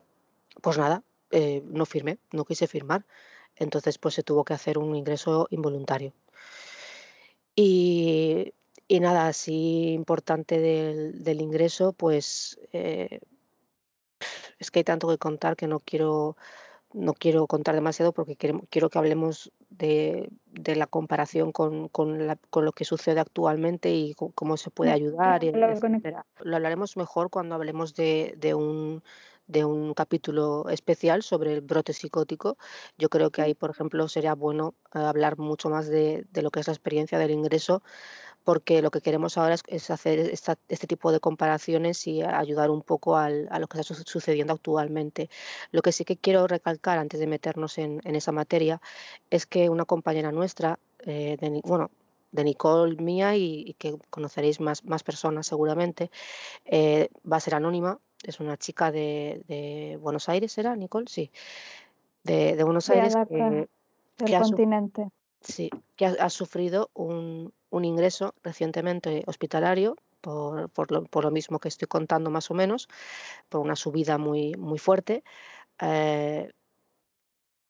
pues 0.62 0.78
nada, 0.78 1.04
eh, 1.32 1.64
no 1.66 1.86
firmé, 1.86 2.18
no 2.32 2.46
quise 2.46 2.68
firmar. 2.68 3.06
Entonces, 3.56 3.98
pues 3.98 4.14
se 4.16 4.24
tuvo 4.24 4.44
que 4.46 4.54
hacer 4.54 4.78
un 4.78 4.96
ingreso 4.96 5.48
involuntario. 5.52 6.14
Y, 7.62 8.54
nada, 9.02 9.28
así 9.28 9.92
importante 9.92 10.60
del, 10.60 11.42
ingreso, 11.42 11.92
pues 11.92 12.58
eh, 12.72 13.20
es 14.60 14.72
que 14.72 14.80
hay 14.80 14.84
tanto 14.86 15.10
que 15.10 15.18
contar 15.18 15.58
que 15.58 15.68
no 15.68 15.82
quiero, 15.82 16.38
no 16.94 17.14
quiero 17.14 17.48
contar 17.48 17.76
demasiado 17.76 18.14
porque 18.14 18.38
quiero, 18.38 18.62
quiero 18.70 18.90
que 18.90 18.98
hablemos 18.98 19.52
de, 19.70 20.32
la 20.56 20.88
comparación 20.88 21.52
con, 21.52 21.90
lo 21.92 22.72
que 22.72 22.86
sucede 22.86 23.20
actualmente 23.20 23.92
y 23.94 24.14
cómo 24.14 24.56
se 24.56 24.72
puede 24.72 24.94
ayudar. 24.94 25.44
Lo 26.40 26.56
hablaremos 26.56 26.96
mejor 26.96 27.30
cuando 27.30 27.56
hablemos 27.56 27.94
de, 27.94 28.54
un 28.56 29.04
de 29.50 29.66
un 29.66 29.94
capítulo 29.96 30.70
especial 30.70 31.24
sobre 31.24 31.54
el 31.54 31.62
brote 31.62 31.92
psicótico. 31.92 32.58
Yo 32.98 33.10
creo 33.10 33.32
que 33.32 33.42
ahí, 33.42 33.56
por 33.56 33.72
ejemplo, 33.72 34.08
sería 34.08 34.36
bueno 34.36 34.76
eh, 34.94 35.00
hablar 35.00 35.38
mucho 35.40 35.70
más 35.70 35.88
de, 35.88 36.28
lo 36.34 36.52
que 36.52 36.60
es 36.60 36.68
la 36.68 36.74
experiencia 36.74 37.18
del 37.18 37.32
ingreso, 37.32 37.82
porque 38.44 38.82
lo 38.84 38.92
que 38.92 39.02
queremos 39.02 39.38
ahora 39.38 39.56
es, 39.68 39.90
hacer 39.90 40.20
este 40.70 40.88
tipo 40.88 41.12
de 41.12 41.20
comparaciones 41.20 42.06
y 42.08 42.22
ayudar 42.22 42.70
un 42.70 42.84
poco 42.84 43.18
a 43.18 43.30
lo 43.30 43.68
que 43.68 43.80
está 43.80 43.96
sucediendo 43.96 44.54
actualmente. 44.54 45.30
Lo 45.72 45.82
que 45.82 45.92
sí 45.92 46.06
que 46.06 46.18
quiero 46.18 46.48
recalcar 46.48 47.00
antes 47.00 47.20
de 47.20 47.28
meternos 47.28 47.78
en, 47.80 48.02
esa 48.04 48.32
materia 48.32 48.82
es 49.32 49.46
que 49.48 49.70
una 49.70 49.86
compañera 49.86 50.32
nuestra, 50.32 50.80
eh, 51.00 51.38
de, 51.40 51.62
bueno, 51.64 51.90
de 52.32 52.44
Nicole 52.44 52.96
mía 52.98 53.36
y, 53.36 53.76
que 53.80 53.98
conoceréis 54.12 54.60
más, 54.60 54.86
más 54.86 55.04
personas 55.04 55.48
seguramente, 55.48 56.12
eh, 56.66 57.10
va 57.30 57.38
a 57.38 57.40
ser 57.40 57.56
anónima, 57.56 58.00
es 58.24 58.40
una 58.40 58.58
chica 58.58 58.92
de, 58.92 59.98
Buenos 60.02 60.30
Aires, 60.30 60.58
¿era 60.58 60.76
Nicole? 60.76 61.08
Sí, 61.08 61.32
de, 62.24 62.62
Buenos 62.64 62.90
Aires. 62.90 63.16
que, 63.28 63.68
del 64.18 64.42
continente. 64.42 65.10
sí, 65.42 65.70
que 65.96 66.06
ha, 66.06 66.30
sufrido 66.30 66.90
un, 66.94 67.54
ingreso 67.72 68.34
recientemente 68.44 69.24
hospitalario 69.28 69.96
por, 70.22 70.92
lo, 70.92 71.32
mismo 71.32 71.60
que 71.60 71.70
estoy 71.70 71.88
contando 71.88 72.30
más 72.30 72.52
o 72.52 72.54
menos, 72.54 72.90
por 73.48 73.62
una 73.62 73.76
subida 73.76 74.18
muy, 74.18 74.54
muy 74.56 74.78
fuerte, 74.78 75.24
eh, 75.82 76.52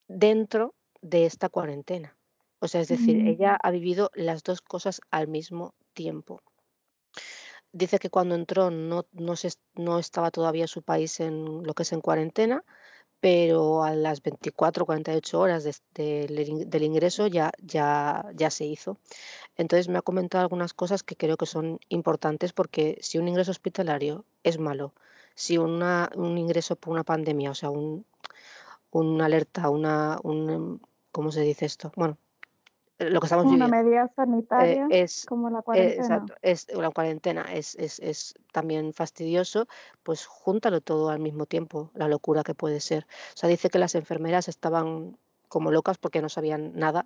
dentro 0.08 0.74
de 1.02 1.26
esta 1.26 1.50
cuarentena. 1.50 2.16
O 2.60 2.68
sea, 2.68 2.82
es 2.82 2.88
decir, 2.90 3.18
mm. 3.24 3.28
ella 3.28 3.56
ha 3.56 3.72
vivido 3.72 4.12
las 4.16 4.44
dos 4.44 4.62
cosas 4.62 5.00
al 5.12 5.28
mismo 5.28 5.74
tiempo. 5.94 6.42
Dice 7.72 8.00
que 8.00 8.10
cuando 8.10 8.36
entró 8.36 8.72
no, 8.72 9.06
no, 9.12 9.36
se, 9.36 9.52
no 9.76 10.00
estaba 10.00 10.32
todavía 10.32 10.68
su 10.68 10.82
país 10.82 11.20
en 11.20 11.64
lo 11.64 11.74
que 11.74 11.84
es 11.84 11.94
en 11.94 12.02
cuarentena, 12.02 12.64
pero 13.20 13.84
a 13.84 13.94
las 13.96 14.22
24 14.22 14.86
48 14.86 15.40
horas 15.40 15.84
del 15.94 16.84
ingreso 16.84 17.28
ya, 17.28 17.52
ya, 17.62 18.26
ya 18.36 18.50
se 18.50 18.66
hizo. 18.66 18.98
Entonces 19.56 19.90
me 19.90 19.98
ha 19.98 20.02
comentado 20.02 20.42
algunas 20.44 20.74
cosas 20.74 21.04
que 21.04 21.16
creo 21.16 21.38
que 21.38 21.46
son 21.46 21.80
importantes 21.90 22.54
porque 22.54 22.98
si 23.02 23.18
un 23.18 23.28
ingreso 23.28 23.52
hospitalario 23.52 24.26
es 24.44 24.58
malo, 24.60 24.94
si 25.36 25.58
una, 25.58 26.10
un 26.16 26.38
ingreso 26.38 26.76
por 26.76 26.94
una 26.94 27.04
pandemia, 27.04 27.52
o 27.52 27.56
sea, 27.56 27.70
un, 27.70 28.06
una 28.92 29.26
alerta, 29.26 29.70
una, 29.70 30.20
un, 30.24 30.82
¿cómo 31.12 31.32
se 31.32 31.42
dice 31.42 31.66
esto? 31.66 31.92
Bueno, 31.96 32.18
lo 33.00 33.20
que 33.22 33.26
estamos 33.28 33.46
una 33.46 33.68
medida 33.68 34.06
eh, 34.06 34.12
sanitaria 34.16 34.88
es 34.90 35.26
como 35.26 35.50
la 35.50 35.62
cuarentena. 35.62 36.04
exacto, 36.04 36.34
es 36.42 36.68
la 36.74 36.92
cuarentena 36.92 37.44
es, 37.54 37.76
es, 37.76 38.00
es, 38.00 38.34
también 38.52 38.94
fastidioso, 38.94 39.68
pues 40.04 40.26
júntalo 40.26 40.82
todo 40.82 41.10
al 41.10 41.20
mismo 41.20 41.46
tiempo, 41.46 41.92
la 41.94 42.08
locura 42.08 42.44
que 42.44 42.54
puede 42.54 42.82
ser. 42.82 43.08
O 43.34 43.38
sea, 43.38 43.50
dice 43.50 43.70
que 43.70 43.80
las 43.80 43.96
enfermeras 43.96 44.48
estaban 44.50 45.18
como 45.50 45.72
locas 45.72 45.98
porque 45.98 46.22
no 46.22 46.30
sabían 46.30 46.72
nada, 46.76 47.06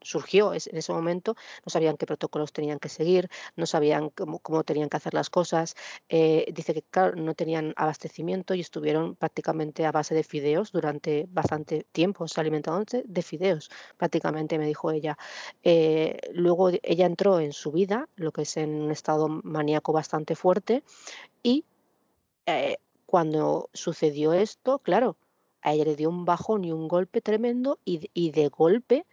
surgió 0.00 0.52
en 0.52 0.76
ese 0.76 0.92
momento, 0.92 1.34
no 1.64 1.70
sabían 1.70 1.96
qué 1.96 2.06
protocolos 2.06 2.52
tenían 2.52 2.78
que 2.78 2.88
seguir, 2.88 3.28
no 3.56 3.66
sabían 3.66 4.10
cómo, 4.10 4.62
tenían 4.64 4.88
que 4.88 4.98
hacer 4.98 5.14
las 5.14 5.30
cosas. 5.30 5.74
Eh, 6.08 6.46
dice 6.52 6.74
que 6.74 7.12
no 7.16 7.34
tenían 7.34 7.72
abastecimiento 7.76 8.54
y 8.54 8.60
estuvieron 8.60 9.16
prácticamente 9.16 9.86
a 9.86 9.92
base 9.92 10.14
de 10.14 10.22
fideos 10.22 10.70
durante 10.72 11.26
bastante 11.30 11.86
tiempo, 11.92 12.28
se 12.28 12.40
alimentaban 12.40 12.84
de 13.04 13.22
fideos, 13.22 13.70
prácticamente 13.96 14.58
me 14.58 14.66
dijo 14.66 14.90
ella. 14.90 15.16
Eh, 15.62 16.18
luego 16.32 16.70
ella 16.82 17.06
entró 17.06 17.40
en 17.40 17.52
su 17.52 17.72
vida, 17.72 18.08
lo 18.16 18.32
que 18.32 18.42
es 18.42 18.56
en 18.56 18.82
un 18.82 18.90
estado 18.90 19.28
maníaco 19.28 19.92
bastante 19.92 20.36
fuerte, 20.36 20.82
y 21.42 21.64
eh, 22.46 22.76
cuando 23.06 23.68
sucedió 23.72 24.32
esto, 24.32 24.78
claro, 24.78 25.16
a 25.62 25.72
ella 25.72 25.84
le 25.84 25.96
dio 25.96 26.08
un 26.08 26.24
bajón 26.24 26.64
y 26.64 26.72
un 26.72 26.88
golpe 26.88 27.20
tremendo 27.20 27.78
y, 27.84 28.30
de 28.30 28.48
golpe 28.48 29.06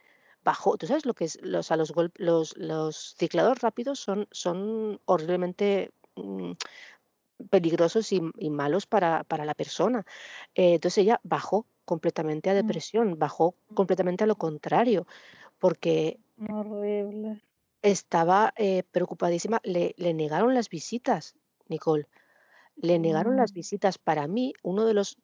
bajó. 0.43 0.77
¿Tú 0.77 0.87
sabes 0.87 1.05
lo 1.05 1.13
que 1.13 1.25
es? 1.25 1.39
Los, 1.41 1.69
los, 1.69 1.93
los, 2.15 2.57
los 2.57 3.15
ciclados 3.17 3.59
rápidos 3.59 3.99
son, 3.99 4.27
son 4.31 4.99
horriblemente 5.05 5.91
mm, 6.15 6.53
peligrosos 7.49 8.11
y, 8.11 8.21
malos 8.49 8.85
para, 8.85 9.23
para, 9.23 9.45
la 9.45 9.53
persona. 9.53 10.05
Eh, 10.55 10.75
entonces 10.75 10.99
ella 10.99 11.19
bajó 11.23 11.65
completamente 11.85 12.49
a 12.49 12.53
mm. 12.53 12.55
depresión, 12.55 13.19
bajó 13.19 13.55
completamente 13.73 14.23
a 14.23 14.27
lo 14.27 14.35
contrario, 14.35 15.07
porque 15.59 16.19
estaba 17.81 18.53
eh, 18.57 18.83
preocupadísima. 18.91 19.59
Le, 19.63 19.93
le 19.97 20.13
negaron 20.13 20.53
las 20.53 20.69
visitas, 20.69 21.35
Nicole. 21.67 22.07
Le 22.75 22.97
negaron 22.97 23.37
las 23.37 23.51
mm. 23.51 23.55
visitas. 23.55 23.97
Para 23.97 24.27
mí, 24.27 24.53
uno 24.63 24.85
de 24.85 24.93
los 24.93 25.17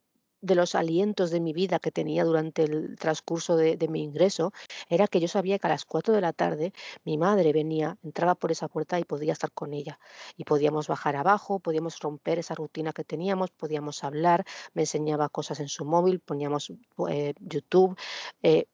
de 0.45 0.55
los 0.55 0.75
alientos 0.75 1.31
de 1.31 1.39
mi 1.39 1.53
vida 1.53 1.79
que 1.79 1.91
tenía 1.91 2.23
durante 2.23 2.63
el 2.63 2.95
transcurso 2.97 3.55
de, 3.57 3.77
mi 3.89 4.03
ingreso 4.03 4.53
era 4.89 5.07
que 5.07 5.19
yo 5.19 5.27
sabía 5.27 5.59
que 5.59 5.67
a 5.67 5.69
las 5.71 5.85
4 5.85 6.13
de 6.13 6.21
la 6.21 6.33
tarde 6.33 6.73
mi 7.03 7.17
madre 7.17 7.53
venía, 7.53 7.97
entraba 8.03 8.35
por 8.35 8.51
esa 8.51 8.67
puerta 8.67 8.99
y 8.99 9.03
podía 9.05 9.33
estar 9.33 9.51
con 9.51 9.73
ella. 9.73 9.99
Y 10.37 10.43
podíamos 10.43 10.87
bajar 10.87 11.15
abajo, 11.15 11.59
podíamos 11.59 11.99
romper 11.99 12.39
esa 12.39 12.55
rutina 12.55 12.93
que 12.93 13.03
teníamos, 13.03 13.51
podíamos 13.51 14.03
hablar, 14.03 14.45
me 14.73 14.83
enseñaba 14.83 15.29
cosas 15.29 15.59
en 15.59 15.67
su 15.67 15.85
móvil, 15.85 16.19
poníamos 16.19 16.71
eh, 17.09 17.33
YouTube. 17.39 17.97
Eh, 18.43 18.67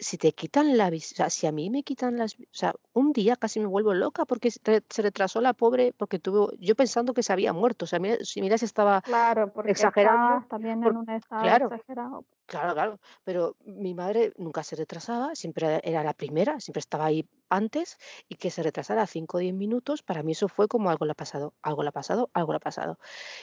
si 0.00 0.16
te 0.16 0.32
quitan 0.32 0.76
la 0.76 0.90
visa, 0.90 1.30
si 1.30 1.46
a 1.46 1.52
mí 1.52 1.70
me 1.70 1.82
quitan 1.82 2.16
las, 2.16 2.34
o 2.34 2.44
sea, 2.50 2.74
un 2.92 3.12
día 3.12 3.36
casi 3.36 3.60
me 3.60 3.66
vuelvo 3.66 3.94
loca 3.94 4.24
porque 4.24 4.50
se 4.50 5.02
retrasó 5.02 5.40
la 5.40 5.52
pobre, 5.52 5.92
porque 5.96 6.18
tuvo, 6.18 6.50
yo 6.58 6.74
pensando 6.74 7.12
que 7.14 7.22
se 7.22 7.32
había 7.32 7.52
muerto, 7.52 7.84
o 7.84 7.88
sea, 7.88 8.00
si 8.22 8.40
miras 8.40 8.62
estaba 8.62 9.02
claro, 9.02 9.52
porque 9.52 9.72
exagerando, 9.72 10.46
también 10.48 10.82
en 10.82 10.96
un 10.96 11.10
estado 11.10 11.42
claro, 11.42 11.66
exagerado. 11.66 12.24
Claro, 12.46 12.74
claro, 12.74 13.00
pero 13.24 13.56
mi 13.64 13.94
madre 13.94 14.32
nunca 14.36 14.64
se 14.64 14.74
retrasaba, 14.74 15.34
siempre 15.34 15.80
era 15.84 16.02
la 16.02 16.14
primera, 16.14 16.58
siempre 16.58 16.80
estaba 16.80 17.04
ahí 17.04 17.28
antes 17.50 17.98
y 18.28 18.36
que 18.36 18.50
se 18.50 18.62
retrasara 18.62 19.06
5 19.06 19.36
o 19.36 19.40
10 19.40 19.54
minutos, 19.54 20.02
para 20.02 20.22
mí 20.22 20.32
eso 20.32 20.48
fue 20.48 20.68
como 20.68 20.90
algo 20.90 21.04
le 21.04 21.12
ha 21.12 21.14
pasado, 21.14 21.54
algo 21.62 21.82
le 21.82 21.90
ha 21.90 21.92
pasado, 21.92 22.30
algo 22.32 22.52
le 22.52 22.56
ha 22.58 22.60
pasado. 22.60 22.98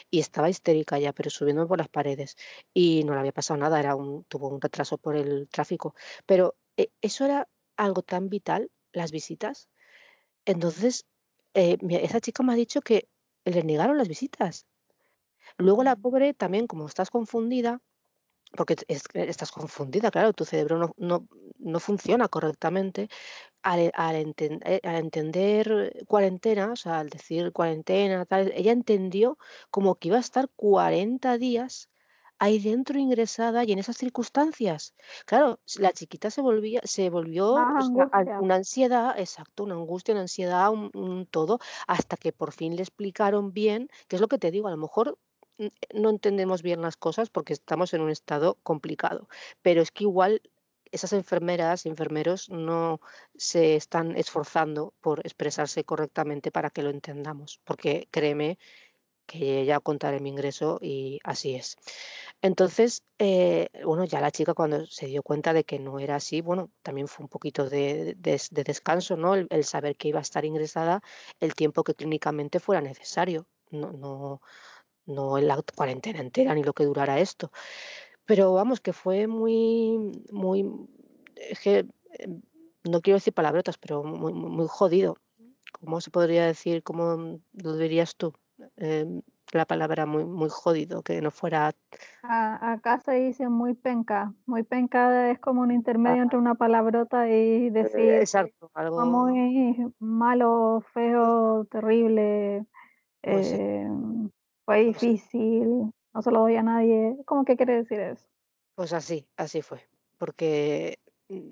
Y 0.10 0.20
estaba 0.20 0.50
histérica 0.50 1.00
ya, 1.00 1.13
pero 1.13 1.30
subiendo 1.30 1.67
por 1.67 1.78
las 1.78 1.89
paredes 1.89 2.38
y 2.74 3.04
no 3.04 3.13
le 3.13 3.20
había 3.20 3.34
pasado 3.34 3.60
nada, 3.60 3.80
era 3.80 3.96
un, 3.96 4.24
tuvo 4.26 4.50
un 4.50 4.62
retraso 4.62 4.98
por 4.98 5.15
el 5.15 5.48
tráfico, 5.50 5.96
pero 6.26 6.56
eh, 6.78 6.89
eso 7.02 7.26
era 7.26 7.48
algo 7.76 8.02
tan 8.02 8.30
vital, 8.30 8.72
las 8.93 9.12
visitas. 9.12 9.70
Entonces, 10.46 11.06
eh, 11.54 11.78
esa 11.89 12.22
chica 12.22 12.43
me 12.43 12.54
ha 12.54 12.56
dicho 12.56 12.82
que 12.82 13.08
le 13.46 13.63
negaron 13.63 13.98
las 13.98 14.08
visitas. 14.08 14.65
Luego 15.58 15.84
la 15.84 15.96
mm. 15.96 16.02
pobre 16.02 16.34
también, 16.34 16.67
como 16.67 16.88
estás 16.88 17.10
confundida, 17.10 17.82
porque 18.56 18.76
estás 18.88 19.52
confundida, 19.52 20.12
claro, 20.12 20.34
tu 20.34 20.46
cerebro 20.46 20.78
no, 20.78 20.93
no, 20.98 21.28
no 21.60 21.80
funciona 21.80 22.28
correctamente. 22.28 23.10
Al, 23.63 23.91
al, 23.96 24.15
eh, 24.38 24.80
al, 24.84 24.96
entender 24.96 26.06
cuarentena, 26.08 26.72
o 26.72 26.76
sea, 26.76 27.00
al 27.00 27.10
decir 27.10 27.52
cuarentena, 27.52 28.26
tal, 28.26 28.52
ella 28.56 28.72
entendió 28.72 29.38
como 29.72 29.96
que 29.96 30.10
iba 30.10 30.17
a 30.17 30.22
estar 30.22 30.50
40 30.56 31.38
días 31.38 31.89
ahí 32.39 32.60
dentro 32.60 33.00
ingresada 33.00 33.63
y 33.63 33.72
en 33.72 33.80
esas 33.80 33.98
circunstancias. 33.98 34.93
Claro, 35.26 35.60
la 35.80 35.91
chiquita 35.91 36.30
se 36.30 36.41
volvía, 36.41 36.82
se 36.84 37.10
volvió 37.10 37.56
una 37.56 38.56
ansiedad, 38.56 39.20
exacto, 39.20 39.63
una 39.63 39.76
angustia, 39.76 40.13
una 40.13 40.22
ansiedad, 40.22 40.72
un, 40.72 41.28
todo, 41.30 41.60
hasta 41.88 42.17
que 42.17 42.32
por 42.32 42.52
fin 42.52 42.76
le 42.76 42.84
explicaron 42.84 43.54
bien, 43.54 43.89
que 44.08 44.15
es 44.17 44.22
lo 44.22 44.28
que 44.28 44.38
te 44.38 44.52
digo, 44.52 44.67
a 44.67 44.72
lo 44.72 44.78
mejor 44.78 45.17
no 45.93 46.10
entendemos 46.10 46.62
bien 46.62 46.82
las 46.82 46.98
cosas 46.98 47.30
porque 47.30 47.54
estamos 47.54 47.93
en 47.93 48.02
un 48.02 48.12
estado 48.12 48.58
complicado, 48.63 49.28
pero 49.62 49.82
es 49.82 49.91
que 49.91 50.04
igual 50.04 50.41
esas 50.91 51.13
enfermeras 51.13 51.86
y 51.86 51.89
enfermeros 51.89 52.50
no 52.50 53.00
se 53.36 53.76
están 53.76 54.15
esforzando 54.17 54.93
por 55.02 55.19
expresarse 55.21 55.84
correctamente 55.84 56.52
para 56.52 56.69
que 56.69 56.84
lo 56.84 56.89
entendamos, 56.89 57.60
porque 57.63 58.08
créeme 58.12 58.58
que 59.28 59.65
ya 59.65 59.80
contaré 59.80 60.19
mi 60.19 60.30
ingreso 60.30 60.80
y 60.82 61.19
así 61.23 61.56
es. 61.56 61.76
Entonces, 62.41 63.04
eh, 63.19 63.67
bueno, 63.84 64.06
ya 64.06 64.21
la 64.21 64.32
chica 64.32 64.54
cuando 64.54 64.86
se 64.88 65.08
dio 65.08 65.21
cuenta 65.23 65.54
de 65.54 65.63
que 65.65 65.80
no 65.80 66.00
era 66.00 66.15
así, 66.15 66.41
bueno, 66.41 66.71
también 66.82 67.08
fue 67.08 67.23
un 67.26 67.30
poquito 67.30 67.69
de, 67.69 68.15
descanso, 68.17 69.17
¿no? 69.17 69.36
El, 69.36 69.63
saber 69.65 69.97
que 69.97 70.08
iba 70.10 70.19
a 70.19 70.21
estar 70.21 70.45
ingresada 70.45 71.02
el 71.39 71.56
tiempo 71.56 71.84
que 71.84 71.93
clínicamente 71.95 72.60
fuera 72.60 72.82
necesario. 72.82 73.47
No, 73.69 73.91
no, 73.91 74.41
no 75.06 75.38
en 75.38 75.47
la 75.47 75.62
cuarentena 75.76 76.19
entera 76.21 76.54
ni 76.56 76.63
lo 76.63 76.73
que 76.73 76.86
durara 76.86 77.19
esto. 77.19 77.52
Pero 78.28 78.54
vamos, 78.54 78.82
que 78.82 78.94
fue 78.94 79.26
muy, 79.26 80.12
muy, 80.32 80.60
em, 81.63 82.42
no 82.84 83.02
quiero 83.02 83.16
decir 83.16 83.34
palabrotas, 83.34 83.78
pero 83.78 84.04
muy, 84.04 84.34
muy 84.34 84.68
jodido. 84.68 85.18
¿Cómo 85.80 86.02
se 86.02 86.12
podría 86.12 86.46
decir? 86.46 86.84
¿Cómo 86.84 87.40
lo 87.54 87.78
dirías 87.78 88.16
tú? 88.16 88.34
Em, 88.76 89.22
la 89.54 89.66
palabra 89.66 90.06
muy, 90.06 90.26
muy 90.26 90.50
jodido, 90.50 91.04
que 91.04 91.22
no 91.22 91.32
fuera... 91.32 91.74
acá 92.22 93.00
se 93.00 93.13
dice 93.13 93.48
muy 93.48 93.74
penca. 93.74 94.34
Muy 94.46 94.63
penca 94.63 95.32
es 95.32 95.40
como 95.40 95.62
un 95.62 95.72
intermedio 95.72 96.22
entre 96.24 96.38
una 96.38 96.56
palabrota 96.56 97.30
y 97.30 97.70
decir... 97.70 98.00
Eh, 98.00 98.20
exacto, 98.20 98.70
algo... 98.74 99.06
Muy 99.06 99.94
malo, 100.00 100.84
feo, 100.94 101.66
terrible. 101.66 102.66
Pues 103.22 103.54
em, 103.54 104.30
fue 104.66 104.86
difícil, 104.86 105.94
no 106.18 106.24
se 106.24 106.32
lo 106.32 106.40
doy 106.40 106.56
a 106.56 106.64
nadie. 106.64 107.16
¿Cómo 107.26 107.46
que 107.46 107.56
quiere 107.56 107.76
decir 107.76 108.00
eso? 108.00 108.26
Pues 108.74 108.92
así, 108.92 109.28
así 109.38 109.62
fue, 109.62 109.88
porque 110.18 110.98
mm, 111.30 111.52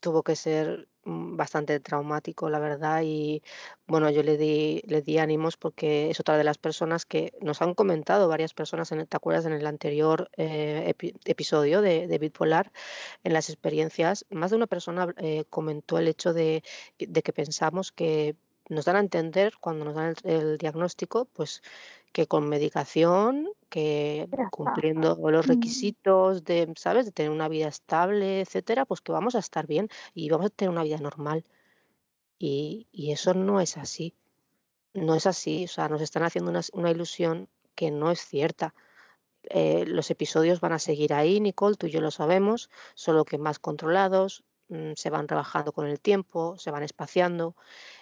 tuvo 0.00 0.22
que 0.22 0.36
ser 0.36 0.86
mm, 1.02 1.36
bastante 1.36 1.80
traumático, 1.80 2.48
la 2.50 2.60
verdad, 2.60 3.02
y 3.02 3.42
bueno, 3.88 4.10
yo 4.10 4.22
le 4.22 4.36
di, 4.36 4.80
le 4.86 5.02
di 5.02 5.18
ánimos 5.18 5.56
porque 5.56 6.08
es 6.08 6.20
otra 6.20 6.38
de 6.38 6.44
las 6.44 6.56
personas 6.56 7.04
que 7.04 7.32
nos 7.40 7.62
han 7.62 7.74
comentado 7.74 8.28
varias 8.28 8.54
personas, 8.54 8.92
en, 8.92 9.08
¿te 9.08 9.16
acuerdas? 9.16 9.46
En 9.46 9.52
el 9.54 9.66
anterior 9.66 10.30
eh, 10.36 10.94
episodio 11.24 11.82
de, 11.82 12.06
de 12.06 12.32
en 13.24 13.32
las 13.32 13.50
experiencias, 13.50 14.24
más 14.30 14.50
de 14.50 14.56
una 14.56 14.68
persona 14.68 15.12
eh, 15.16 15.46
comentó 15.50 15.98
el 15.98 16.06
hecho 16.06 16.32
de 16.32 16.62
que 16.96 17.32
pensamos 17.32 17.90
que 17.90 18.36
nos 18.68 18.84
dan 18.84 18.96
a 18.96 19.00
entender 19.00 19.54
cuando 19.60 19.84
nos 19.84 19.94
dan 19.94 20.14
el 20.24 20.58
diagnóstico, 20.58 21.26
pues 21.26 21.62
que 22.14 22.28
con 22.28 22.48
medicación, 22.48 23.50
que 23.68 24.28
cumpliendo 24.52 25.18
los 25.32 25.48
requisitos 25.48 26.44
de, 26.44 26.72
¿sabes?, 26.76 27.06
de 27.06 27.10
tener 27.10 27.32
una 27.32 27.48
vida 27.48 27.66
estable, 27.66 28.40
etcétera, 28.40 28.84
pues 28.86 29.00
que 29.00 29.10
vamos 29.10 29.34
a 29.34 29.40
estar 29.40 29.66
bien 29.66 29.88
y 30.14 30.30
vamos 30.30 30.46
a 30.46 30.50
tener 30.50 30.70
una 30.70 30.84
vida 30.84 30.98
normal. 30.98 31.44
Y, 32.38 32.86
eso 33.10 33.34
no 33.34 33.60
es 33.60 33.76
así. 33.76 34.14
No 34.92 35.16
es 35.16 35.26
así. 35.26 35.64
O 35.64 35.68
sea, 35.68 35.88
nos 35.88 36.00
están 36.02 36.22
haciendo 36.22 36.52
una, 36.72 36.90
ilusión 36.92 37.48
que 37.74 37.90
no 37.90 38.12
es 38.12 38.20
cierta. 38.20 38.74
Eh, 39.50 39.84
los 39.84 40.08
episodios 40.12 40.60
van 40.60 40.72
a 40.72 40.78
seguir 40.78 41.14
ahí, 41.14 41.40
Nicole, 41.40 41.74
tú 41.74 41.88
y 41.88 41.90
yo 41.90 42.00
lo 42.00 42.12
sabemos, 42.12 42.70
solo 42.94 43.24
que 43.24 43.38
más 43.38 43.58
controlados, 43.58 44.44
mm, 44.68 44.92
se 44.94 45.10
van 45.10 45.26
rebajando 45.26 45.72
con 45.72 45.88
el 45.88 45.98
tiempo, 45.98 46.56
se 46.58 46.70
van 46.70 46.84
espaciando 46.84 47.56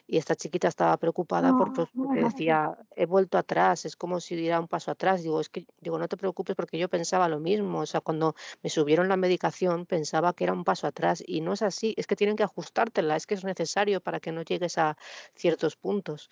y 0.06 0.18
esta 0.18 0.34
chiquita 0.34 0.68
estaba 0.68 0.96
preocupada 0.96 1.56
por, 1.56 1.72
pues, 1.72 1.88
porque 1.96 2.22
decía, 2.22 2.76
he 2.96 3.06
vuelto 3.06 3.38
atrás, 3.38 3.84
es 3.84 3.96
como 3.96 4.20
si 4.20 4.34
diera 4.36 4.60
un 4.60 4.68
paso 4.68 4.90
atrás. 4.90 5.22
Digo, 5.22 5.40
es 5.40 5.48
que, 5.48 5.66
digo, 5.80 5.98
no 5.98 6.08
te 6.08 6.16
preocupes 6.16 6.56
porque 6.56 6.78
yo 6.78 6.88
pensaba 6.88 7.28
lo 7.28 7.40
mismo. 7.40 7.80
O 7.80 7.86
sea, 7.86 8.00
cuando 8.00 8.34
me 8.62 8.70
subieron 8.70 9.08
la 9.08 9.16
medicación 9.16 9.86
pensaba 9.86 10.32
que 10.34 10.44
era 10.44 10.52
un 10.52 10.64
paso 10.64 10.86
atrás 10.86 11.22
y 11.26 11.40
no 11.40 11.52
es 11.52 11.62
así, 11.62 11.94
es 11.96 12.06
que 12.06 12.16
tienen 12.16 12.36
que 12.36 12.42
ajustártela, 12.42 13.16
es 13.16 13.26
que 13.26 13.34
es 13.34 13.44
necesario 13.44 14.00
para 14.00 14.20
que 14.20 14.32
no 14.32 14.42
llegues 14.42 14.76
a 14.78 14.96
ciertos 15.34 15.76
puntos. 15.76 16.30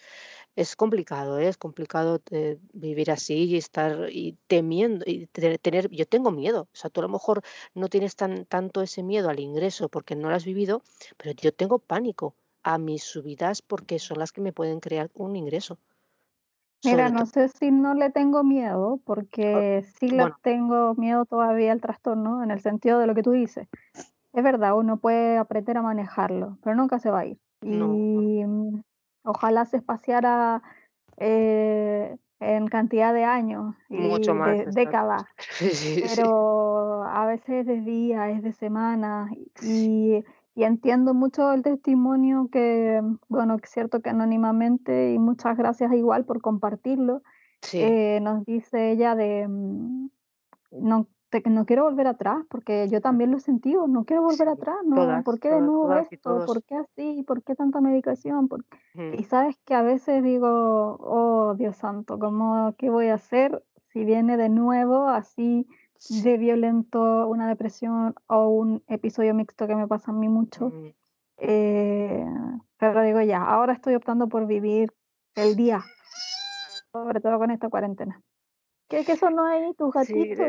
Es 0.56 0.76
complicado, 0.76 1.38
¿eh? 1.38 1.48
es 1.48 1.56
complicado 1.56 2.20
eh, 2.30 2.58
vivir 2.72 3.10
así 3.10 3.44
y 3.44 3.56
estar 3.56 4.08
y 4.10 4.36
temiendo 4.46 5.04
y 5.06 5.26
tener, 5.26 5.88
yo 5.90 6.06
tengo 6.06 6.30
miedo. 6.30 6.62
O 6.72 6.76
sea, 6.76 6.90
tú 6.90 7.00
a 7.00 7.04
lo 7.04 7.08
mejor 7.08 7.42
no 7.74 7.88
tienes 7.88 8.16
tan, 8.16 8.46
tanto 8.46 8.82
ese 8.82 9.02
miedo 9.02 9.30
al 9.30 9.40
ingreso 9.40 9.88
porque 9.88 10.16
no 10.16 10.28
lo 10.28 10.34
has 10.34 10.44
vivido, 10.44 10.82
pero 11.16 11.32
yo 11.32 11.52
tengo 11.54 11.78
pánico 11.78 12.34
a 12.62 12.78
mis 12.78 13.04
subidas 13.04 13.62
porque 13.62 13.98
son 13.98 14.18
las 14.18 14.32
que 14.32 14.40
me 14.40 14.52
pueden 14.52 14.80
crear 14.80 15.10
un 15.14 15.36
ingreso. 15.36 15.78
Mira, 16.84 17.10
no 17.10 17.26
sé 17.26 17.48
si 17.48 17.70
no 17.70 17.94
le 17.94 18.10
tengo 18.10 18.42
miedo, 18.42 19.00
porque 19.04 19.84
sí 19.98 20.08
le 20.08 20.32
tengo 20.42 20.94
miedo 20.94 21.26
todavía 21.26 21.72
al 21.72 21.80
trastorno, 21.80 22.42
en 22.42 22.50
el 22.50 22.60
sentido 22.60 22.98
de 22.98 23.06
lo 23.06 23.14
que 23.14 23.22
tú 23.22 23.32
dices. 23.32 23.68
Es 24.32 24.44
verdad, 24.44 24.76
uno 24.76 24.96
puede 24.96 25.36
aprender 25.36 25.76
a 25.76 25.82
manejarlo, 25.82 26.56
pero 26.62 26.76
nunca 26.76 26.98
se 26.98 27.10
va 27.10 27.20
a 27.20 27.26
ir. 27.26 27.38
Y 27.62 28.44
mm, 28.46 28.80
ojalá 29.24 29.66
se 29.66 29.76
espaciara 29.76 30.62
eh, 31.18 32.16
en 32.40 32.68
cantidad 32.68 33.12
de 33.12 33.24
años 33.24 33.74
y 33.90 33.98
más, 34.32 34.56
de 34.56 34.66
décadas, 34.72 35.24
pero 36.16 37.04
a 37.04 37.26
veces 37.26 37.50
es 37.50 37.66
de 37.66 37.80
días, 37.82 38.30
es 38.36 38.42
de 38.42 38.52
semanas 38.52 39.30
y 39.62 40.24
y 40.60 40.64
entiendo 40.64 41.14
mucho 41.14 41.50
el 41.52 41.62
testimonio 41.62 42.50
que, 42.52 43.00
bueno, 43.30 43.56
es 43.62 43.70
cierto 43.70 44.02
que 44.02 44.10
anónimamente, 44.10 45.14
y 45.14 45.18
muchas 45.18 45.56
gracias 45.56 45.90
igual 45.94 46.26
por 46.26 46.42
compartirlo, 46.42 47.22
eh, 47.72 48.20
nos 48.20 48.44
dice 48.44 48.90
ella 48.90 49.14
de, 49.14 49.48
mm, 49.48 50.10
no, 50.72 51.08
no 51.46 51.64
quiero 51.64 51.84
volver 51.84 52.08
atrás, 52.08 52.44
porque 52.50 52.88
yo 52.90 53.00
también 53.00 53.30
lo 53.30 53.38
he 53.38 53.40
sentido, 53.40 53.88
no 53.88 54.04
quiero 54.04 54.22
volver 54.22 54.50
atrás, 54.50 54.76
no, 54.84 55.22
¿por 55.24 55.40
qué 55.40 55.48
de 55.50 55.62
nuevo 55.62 55.94
esto? 55.94 56.44
¿Por 56.44 56.62
qué 56.64 56.74
así? 56.74 57.22
¿Por 57.22 57.42
qué 57.42 57.54
tanta 57.54 57.80
medicación? 57.80 58.46
Y 59.18 59.24
sabes 59.24 59.56
que 59.64 59.74
a 59.74 59.80
veces 59.80 60.22
digo, 60.22 60.98
oh 61.00 61.54
Dios 61.56 61.76
santo, 61.76 62.18
¿cómo, 62.18 62.74
qué 62.76 62.90
voy 62.90 63.08
a 63.08 63.14
hacer 63.14 63.64
si 63.94 64.04
viene 64.04 64.36
de 64.36 64.50
nuevo 64.50 65.08
así? 65.08 65.66
De 66.08 66.38
violento, 66.38 67.26
una 67.26 67.48
depresión 67.48 68.14
o 68.26 68.48
un 68.48 68.82
episodio 68.88 69.34
mixto 69.34 69.66
que 69.66 69.76
me 69.76 69.86
pasa 69.86 70.10
a 70.10 70.14
mí 70.14 70.28
mucho. 70.28 70.70
Mm. 70.70 70.94
Eh, 71.38 72.26
pero 72.78 73.02
digo 73.02 73.20
ya, 73.20 73.42
ahora 73.42 73.74
estoy 73.74 73.94
optando 73.94 74.28
por 74.28 74.46
vivir 74.46 74.92
el 75.34 75.56
día, 75.56 75.82
sobre 76.92 77.20
todo 77.20 77.38
con 77.38 77.50
esta 77.50 77.68
cuarentena. 77.68 78.22
¿Qué, 78.88 79.04
qué 79.04 79.16
son 79.16 79.38
ahí 79.38 79.72
tus 79.74 79.92
gatitos? 79.92 80.46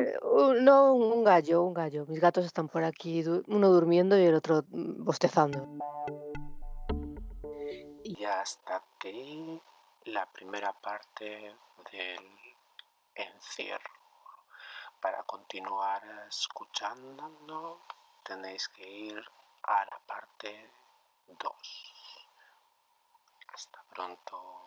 no, 0.62 0.96
un 0.96 1.24
gallo, 1.24 1.64
un 1.64 1.74
gallo. 1.74 2.06
Mis 2.08 2.20
gatos 2.20 2.46
están 2.46 2.68
por 2.70 2.84
aquí, 2.84 3.24
uno 3.48 3.70
durmiendo 3.70 4.18
y 4.18 4.24
el 4.24 4.34
otro 4.34 4.64
mm, 4.70 5.04
bostezando. 5.04 5.68
Y 8.04 8.24
hasta 8.24 8.78
aquí 8.78 9.62
la 10.06 10.28
primera 10.32 10.74
parte 10.74 11.56
del 11.92 12.26
encierro. 13.14 14.01
Para 15.02 15.24
continuar 15.24 16.04
escuchando 16.30 17.82
tenéis 18.24 18.68
que 18.70 18.88
ir 18.88 19.26
a 19.64 19.86
la 19.86 20.00
parte 20.06 20.72
2. 21.28 21.54
Hasta 23.52 23.84
pronto. 23.90 24.62